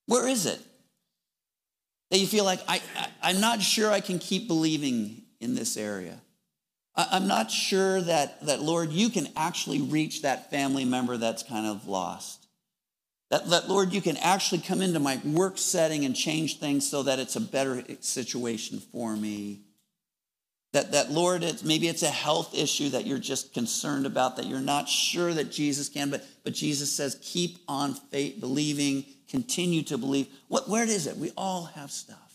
Where 0.05 0.27
is 0.27 0.45
it? 0.45 0.59
That 2.11 2.19
you 2.19 2.27
feel 2.27 2.43
like, 2.43 2.59
I, 2.67 2.81
I, 3.23 3.31
am 3.31 3.41
not 3.41 3.63
sure 3.63 3.91
I 3.91 4.01
can 4.01 4.19
keep 4.19 4.47
believing 4.47 5.23
in 5.39 5.55
this 5.55 5.75
area. 5.75 6.21
I, 6.95 7.07
I'm 7.13 7.27
not 7.27 7.49
sure 7.49 7.99
that, 7.99 8.45
that, 8.45 8.61
Lord, 8.61 8.91
you 8.91 9.09
can 9.09 9.29
actually 9.35 9.81
reach 9.81 10.21
that 10.21 10.51
family 10.51 10.85
member 10.85 11.17
that's 11.17 11.41
kind 11.41 11.65
of 11.65 11.87
lost. 11.87 12.45
That, 13.31 13.49
that, 13.49 13.69
Lord, 13.69 13.91
you 13.91 14.01
can 14.01 14.17
actually 14.17 14.61
come 14.61 14.83
into 14.83 14.99
my 14.99 15.19
work 15.25 15.57
setting 15.57 16.05
and 16.05 16.15
change 16.15 16.59
things 16.59 16.87
so 16.87 17.01
that 17.01 17.17
it's 17.17 17.35
a 17.35 17.41
better 17.41 17.83
situation 18.01 18.81
for 18.91 19.15
me. 19.15 19.61
That, 20.73 20.91
that 20.91 21.11
Lord, 21.11 21.43
it's, 21.43 21.63
maybe 21.63 21.87
it's 21.87 22.03
a 22.03 22.09
health 22.09 22.53
issue 22.53 22.89
that 22.89 23.05
you're 23.05 23.17
just 23.17 23.53
concerned 23.53 24.05
about, 24.05 24.35
that 24.35 24.45
you're 24.45 24.59
not 24.59 24.89
sure 24.89 25.33
that 25.33 25.51
Jesus 25.51 25.89
can, 25.89 26.09
but, 26.09 26.25
but 26.43 26.53
Jesus 26.53 26.91
says, 26.91 27.17
keep 27.21 27.57
on 27.67 27.93
faith, 27.93 28.39
believing, 28.39 29.05
continue 29.29 29.81
to 29.83 29.97
believe. 29.97 30.27
What, 30.49 30.69
where 30.69 30.83
is 30.83 31.07
it? 31.07 31.17
We 31.17 31.31
all 31.37 31.65
have 31.65 31.89
stuff. 31.89 32.27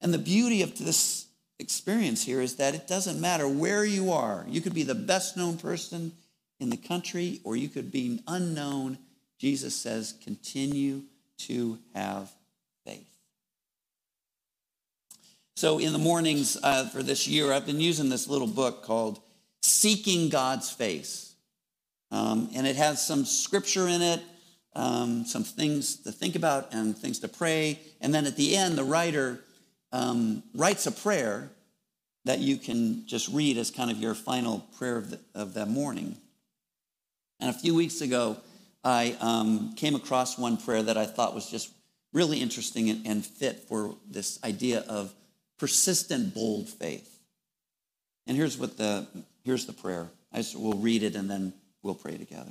And 0.00 0.12
the 0.12 0.18
beauty 0.18 0.62
of 0.62 0.76
this 0.76 1.26
experience 1.60 2.24
here 2.24 2.40
is 2.40 2.56
that 2.56 2.74
it 2.74 2.88
doesn't 2.88 3.20
matter 3.20 3.46
where 3.46 3.84
you 3.84 4.10
are. 4.10 4.44
You 4.48 4.60
could 4.60 4.74
be 4.74 4.82
the 4.82 4.96
best 4.96 5.36
known 5.36 5.56
person 5.56 6.12
in 6.58 6.70
the 6.70 6.76
country 6.76 7.40
or 7.44 7.56
you 7.56 7.68
could 7.68 7.92
be 7.92 8.20
unknown. 8.26 8.98
Jesus 9.38 9.74
says, 9.74 10.14
continue 10.24 11.02
to 11.38 11.78
have 11.94 12.30
faith. 12.84 13.08
So, 15.54 15.78
in 15.78 15.92
the 15.92 15.98
mornings 15.98 16.56
uh, 16.62 16.88
for 16.88 17.02
this 17.02 17.28
year, 17.28 17.52
I've 17.52 17.66
been 17.66 17.80
using 17.80 18.08
this 18.08 18.28
little 18.28 18.46
book 18.46 18.82
called 18.82 19.20
Seeking 19.62 20.28
God's 20.28 20.70
Face. 20.70 21.34
Um, 22.10 22.50
and 22.54 22.66
it 22.66 22.76
has 22.76 23.06
some 23.06 23.24
scripture 23.24 23.88
in 23.88 24.02
it 24.02 24.22
um, 24.74 25.24
some 25.24 25.44
things 25.44 25.96
to 25.96 26.12
think 26.12 26.36
about 26.36 26.72
and 26.72 26.96
things 26.96 27.18
to 27.20 27.28
pray. 27.28 27.78
And 28.00 28.14
then 28.14 28.26
at 28.26 28.36
the 28.36 28.56
end, 28.56 28.76
the 28.76 28.84
writer 28.84 29.40
um, 29.92 30.42
writes 30.54 30.86
a 30.86 30.92
prayer 30.92 31.50
that 32.24 32.38
you 32.38 32.56
can 32.56 33.06
just 33.06 33.28
read 33.28 33.58
as 33.58 33.70
kind 33.70 33.90
of 33.90 33.98
your 33.98 34.14
final 34.14 34.60
prayer 34.78 34.96
of, 34.96 35.10
the, 35.10 35.20
of 35.34 35.54
that 35.54 35.68
morning. 35.68 36.16
And 37.40 37.50
a 37.50 37.52
few 37.52 37.74
weeks 37.74 38.00
ago, 38.00 38.36
I 38.84 39.16
um, 39.20 39.74
came 39.76 39.94
across 39.94 40.38
one 40.38 40.56
prayer 40.56 40.82
that 40.82 40.96
I 40.96 41.06
thought 41.06 41.34
was 41.34 41.50
just 41.50 41.70
really 42.12 42.40
interesting 42.40 42.90
and, 42.90 43.06
and 43.06 43.26
fit 43.26 43.64
for 43.68 43.96
this 44.08 44.42
idea 44.44 44.80
of 44.88 45.12
persistent, 45.62 46.34
bold 46.34 46.68
faith. 46.68 47.20
And 48.26 48.36
here's 48.36 48.58
what 48.58 48.76
the 48.76 49.06
here's 49.44 49.66
the 49.66 49.72
prayer. 49.72 50.08
I 50.32 50.38
just, 50.38 50.58
we'll 50.58 50.72
read 50.72 51.04
it 51.04 51.14
and 51.14 51.30
then 51.30 51.52
we'll 51.84 51.94
pray 51.94 52.16
together 52.16 52.50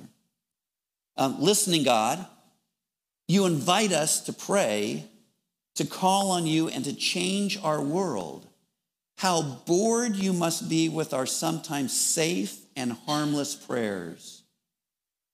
um, 1.18 1.42
listening 1.42 1.84
God, 1.84 2.26
you 3.28 3.46
invite 3.46 3.92
us 3.92 4.22
to 4.22 4.34
pray, 4.34 5.06
to 5.76 5.86
call 5.86 6.32
on 6.32 6.48
you, 6.48 6.70
and 6.70 6.86
to 6.86 6.94
change 6.94 7.60
our 7.62 7.82
world. 7.82 8.48
How 9.18 9.42
bored 9.42 10.16
you 10.16 10.32
must 10.32 10.70
be 10.70 10.88
with 10.88 11.14
our 11.14 11.26
sometimes 11.26 11.92
safe 12.00 12.58
and 12.78 12.94
harmless 12.94 13.56
prayers. 13.56 14.44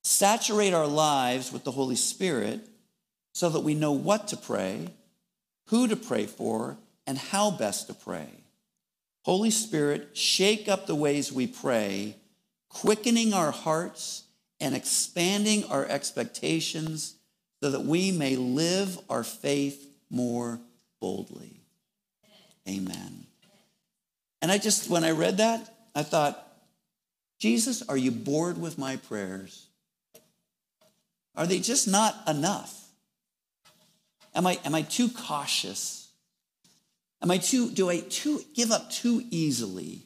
Saturate 0.03 0.73
our 0.73 0.87
lives 0.87 1.53
with 1.53 1.63
the 1.63 1.71
Holy 1.71 1.95
Spirit 1.95 2.67
so 3.35 3.49
that 3.49 3.59
we 3.59 3.75
know 3.75 3.91
what 3.91 4.29
to 4.29 4.37
pray, 4.37 4.89
who 5.67 5.87
to 5.87 5.95
pray 5.95 6.25
for, 6.25 6.77
and 7.07 7.17
how 7.17 7.49
best 7.49 7.87
to 7.87 7.93
pray. 7.93 8.27
Holy 9.23 9.49
Spirit, 9.49 10.15
shake 10.15 10.67
up 10.67 10.85
the 10.85 10.95
ways 10.95 11.31
we 11.31 11.47
pray, 11.47 12.17
quickening 12.69 13.33
our 13.33 13.51
hearts 13.51 14.23
and 14.59 14.75
expanding 14.75 15.63
our 15.65 15.85
expectations 15.85 17.15
so 17.61 17.71
that 17.71 17.83
we 17.83 18.11
may 18.11 18.35
live 18.35 18.99
our 19.09 19.23
faith 19.23 19.89
more 20.09 20.59
boldly. 20.99 21.61
Amen. 22.69 23.25
And 24.41 24.51
I 24.51 24.57
just, 24.57 24.89
when 24.89 25.03
I 25.03 25.11
read 25.11 25.37
that, 25.37 25.73
I 25.95 26.03
thought, 26.03 26.43
Jesus, 27.39 27.87
are 27.87 27.97
you 27.97 28.11
bored 28.11 28.59
with 28.59 28.77
my 28.77 28.97
prayers? 28.97 29.67
Are 31.35 31.45
they 31.45 31.59
just 31.59 31.87
not 31.87 32.15
enough? 32.27 32.87
Am 34.33 34.45
I, 34.45 34.59
am 34.65 34.75
I 34.75 34.81
too 34.83 35.09
cautious? 35.09 36.06
Am 37.21 37.31
I 37.31 37.37
too, 37.37 37.69
do 37.69 37.89
I 37.89 37.99
too 38.01 38.41
give 38.53 38.71
up 38.71 38.91
too 38.91 39.23
easily 39.31 40.03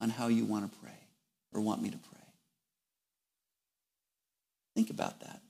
on 0.00 0.10
how 0.10 0.28
you 0.28 0.44
want 0.44 0.70
to 0.70 0.78
pray 0.78 0.92
or 1.52 1.60
want 1.60 1.82
me 1.82 1.90
to 1.90 1.98
pray? 1.98 2.20
Think 4.74 4.90
about 4.90 5.20
that. 5.20 5.40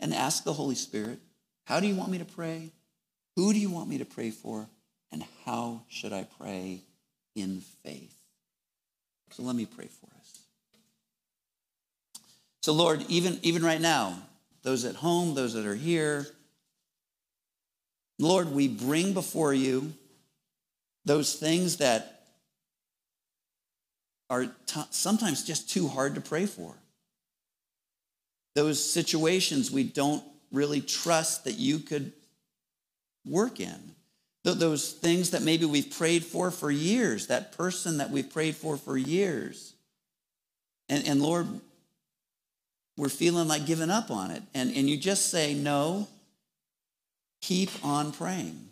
And 0.00 0.14
ask 0.14 0.44
the 0.44 0.52
Holy 0.52 0.74
Spirit, 0.74 1.18
how 1.66 1.80
do 1.80 1.86
you 1.86 1.94
want 1.94 2.10
me 2.10 2.18
to 2.18 2.24
pray? 2.24 2.70
Who 3.36 3.52
do 3.52 3.58
you 3.58 3.70
want 3.70 3.88
me 3.88 3.98
to 3.98 4.04
pray 4.04 4.30
for? 4.30 4.68
And 5.10 5.24
how 5.44 5.82
should 5.88 6.12
I 6.12 6.26
pray 6.38 6.82
in 7.34 7.60
faith? 7.84 8.14
So 9.30 9.42
let 9.42 9.56
me 9.56 9.66
pray 9.66 9.86
for 9.86 10.08
us. 10.18 10.38
So, 12.62 12.72
Lord, 12.72 13.04
even, 13.08 13.38
even 13.42 13.62
right 13.64 13.80
now, 13.80 14.22
those 14.62 14.84
at 14.84 14.96
home, 14.96 15.34
those 15.34 15.54
that 15.54 15.66
are 15.66 15.74
here, 15.74 16.26
Lord, 18.18 18.52
we 18.52 18.68
bring 18.68 19.12
before 19.12 19.52
you 19.52 19.92
those 21.04 21.34
things 21.34 21.78
that 21.78 22.22
are 24.30 24.46
t- 24.66 24.80
sometimes 24.90 25.44
just 25.44 25.68
too 25.68 25.88
hard 25.88 26.14
to 26.14 26.20
pray 26.20 26.46
for 26.46 26.74
those 28.54 28.92
situations 28.92 29.70
we 29.70 29.82
don't 29.82 30.22
really 30.52 30.80
trust 30.80 31.44
that 31.44 31.54
you 31.54 31.78
could 31.78 32.12
work 33.26 33.60
in. 33.60 33.94
Those 34.44 34.92
things 34.92 35.30
that 35.30 35.42
maybe 35.42 35.64
we've 35.64 35.90
prayed 35.90 36.22
for 36.24 36.50
for 36.50 36.70
years, 36.70 37.28
that 37.28 37.56
person 37.56 37.98
that 37.98 38.10
we've 38.10 38.28
prayed 38.28 38.54
for 38.54 38.76
for 38.76 38.96
years. 38.96 39.74
And, 40.88 41.06
and 41.08 41.22
Lord, 41.22 41.46
we're 42.98 43.08
feeling 43.08 43.48
like 43.48 43.64
giving 43.64 43.90
up 43.90 44.10
on 44.10 44.30
it. 44.30 44.42
And, 44.52 44.70
and 44.76 44.88
you 44.88 44.98
just 44.98 45.30
say, 45.30 45.54
no, 45.54 46.06
keep 47.46 47.70
on 47.84 48.10
praying. 48.12 48.68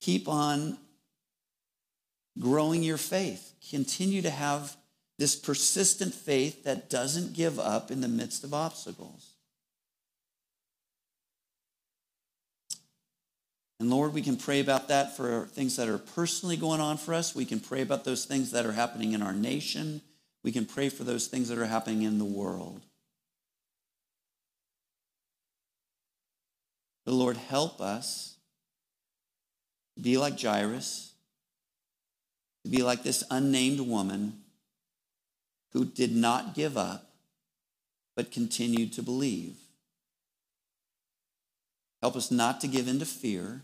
Keep 0.00 0.28
on 0.28 0.76
growing 2.38 2.82
your 2.82 2.98
faith. 2.98 3.54
Continue 3.70 4.22
to 4.22 4.30
have 4.30 4.76
this 5.18 5.34
persistent 5.34 6.12
faith 6.12 6.64
that 6.64 6.90
doesn't 6.90 7.32
give 7.32 7.58
up 7.58 7.90
in 7.90 8.02
the 8.02 8.08
midst 8.08 8.44
of 8.44 8.52
obstacles. 8.52 9.30
And 13.80 13.90
Lord, 13.90 14.12
we 14.12 14.22
can 14.22 14.36
pray 14.36 14.60
about 14.60 14.88
that 14.88 15.16
for 15.16 15.46
things 15.46 15.76
that 15.76 15.88
are 15.88 15.98
personally 15.98 16.56
going 16.56 16.80
on 16.80 16.98
for 16.98 17.14
us. 17.14 17.34
We 17.34 17.44
can 17.44 17.60
pray 17.60 17.82
about 17.82 18.04
those 18.04 18.26
things 18.26 18.50
that 18.50 18.66
are 18.66 18.72
happening 18.72 19.12
in 19.12 19.22
our 19.22 19.34
nation. 19.34 20.02
We 20.42 20.52
can 20.52 20.66
pray 20.66 20.90
for 20.90 21.04
those 21.04 21.28
things 21.28 21.48
that 21.48 21.58
are 21.58 21.66
happening 21.66 22.02
in 22.02 22.18
the 22.18 22.24
world. 22.24 22.82
The 27.06 27.12
Lord, 27.12 27.38
help 27.38 27.80
us 27.80 28.36
be 29.98 30.18
like 30.18 30.38
Jairus, 30.38 31.14
to 32.64 32.70
be 32.70 32.82
like 32.82 33.02
this 33.02 33.24
unnamed 33.30 33.80
woman 33.80 34.40
who 35.72 35.84
did 35.84 36.14
not 36.14 36.54
give 36.54 36.76
up, 36.76 37.10
but 38.14 38.30
continued 38.30 38.92
to 38.94 39.02
believe. 39.02 39.56
Help 42.02 42.16
us 42.16 42.30
not 42.30 42.60
to 42.60 42.68
give 42.68 42.88
in 42.88 42.98
to 42.98 43.06
fear, 43.06 43.62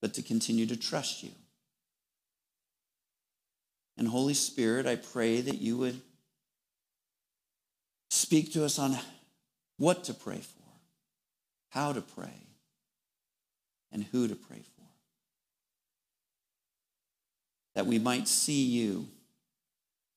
but 0.00 0.14
to 0.14 0.22
continue 0.22 0.66
to 0.66 0.76
trust 0.76 1.22
you. 1.22 1.30
And 3.96 4.08
Holy 4.08 4.34
Spirit, 4.34 4.86
I 4.86 4.96
pray 4.96 5.40
that 5.40 5.60
you 5.60 5.76
would 5.76 6.00
speak 8.08 8.52
to 8.52 8.64
us 8.64 8.78
on 8.78 8.98
what 9.76 10.04
to 10.04 10.14
pray 10.14 10.38
for, 10.38 10.59
how 11.70 11.92
to 11.92 12.00
pray, 12.00 12.46
and 13.92 14.04
who 14.12 14.28
to 14.28 14.36
pray 14.36 14.58
for. 14.58 14.84
That 17.74 17.86
we 17.86 17.98
might 17.98 18.28
see 18.28 18.64
you 18.64 19.08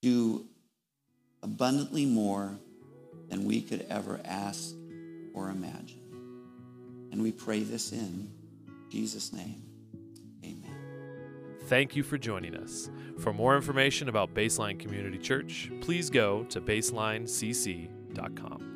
do 0.01 0.45
abundantly 1.41 2.05
more 2.05 2.57
than 3.29 3.45
we 3.45 3.61
could 3.61 3.85
ever 3.89 4.19
ask 4.25 4.75
or 5.33 5.49
imagine. 5.49 6.01
And 7.11 7.21
we 7.21 7.31
pray 7.31 7.61
this 7.61 7.91
in 7.91 8.29
Jesus' 8.91 9.31
name. 9.31 9.61
Amen. 10.43 10.75
Thank 11.67 11.95
you 11.95 12.03
for 12.03 12.17
joining 12.17 12.55
us. 12.55 12.89
For 13.19 13.31
more 13.31 13.55
information 13.55 14.09
about 14.09 14.33
Baseline 14.33 14.79
Community 14.79 15.19
Church, 15.19 15.71
please 15.81 16.09
go 16.09 16.43
to 16.45 16.59
baselinecc.com. 16.59 18.72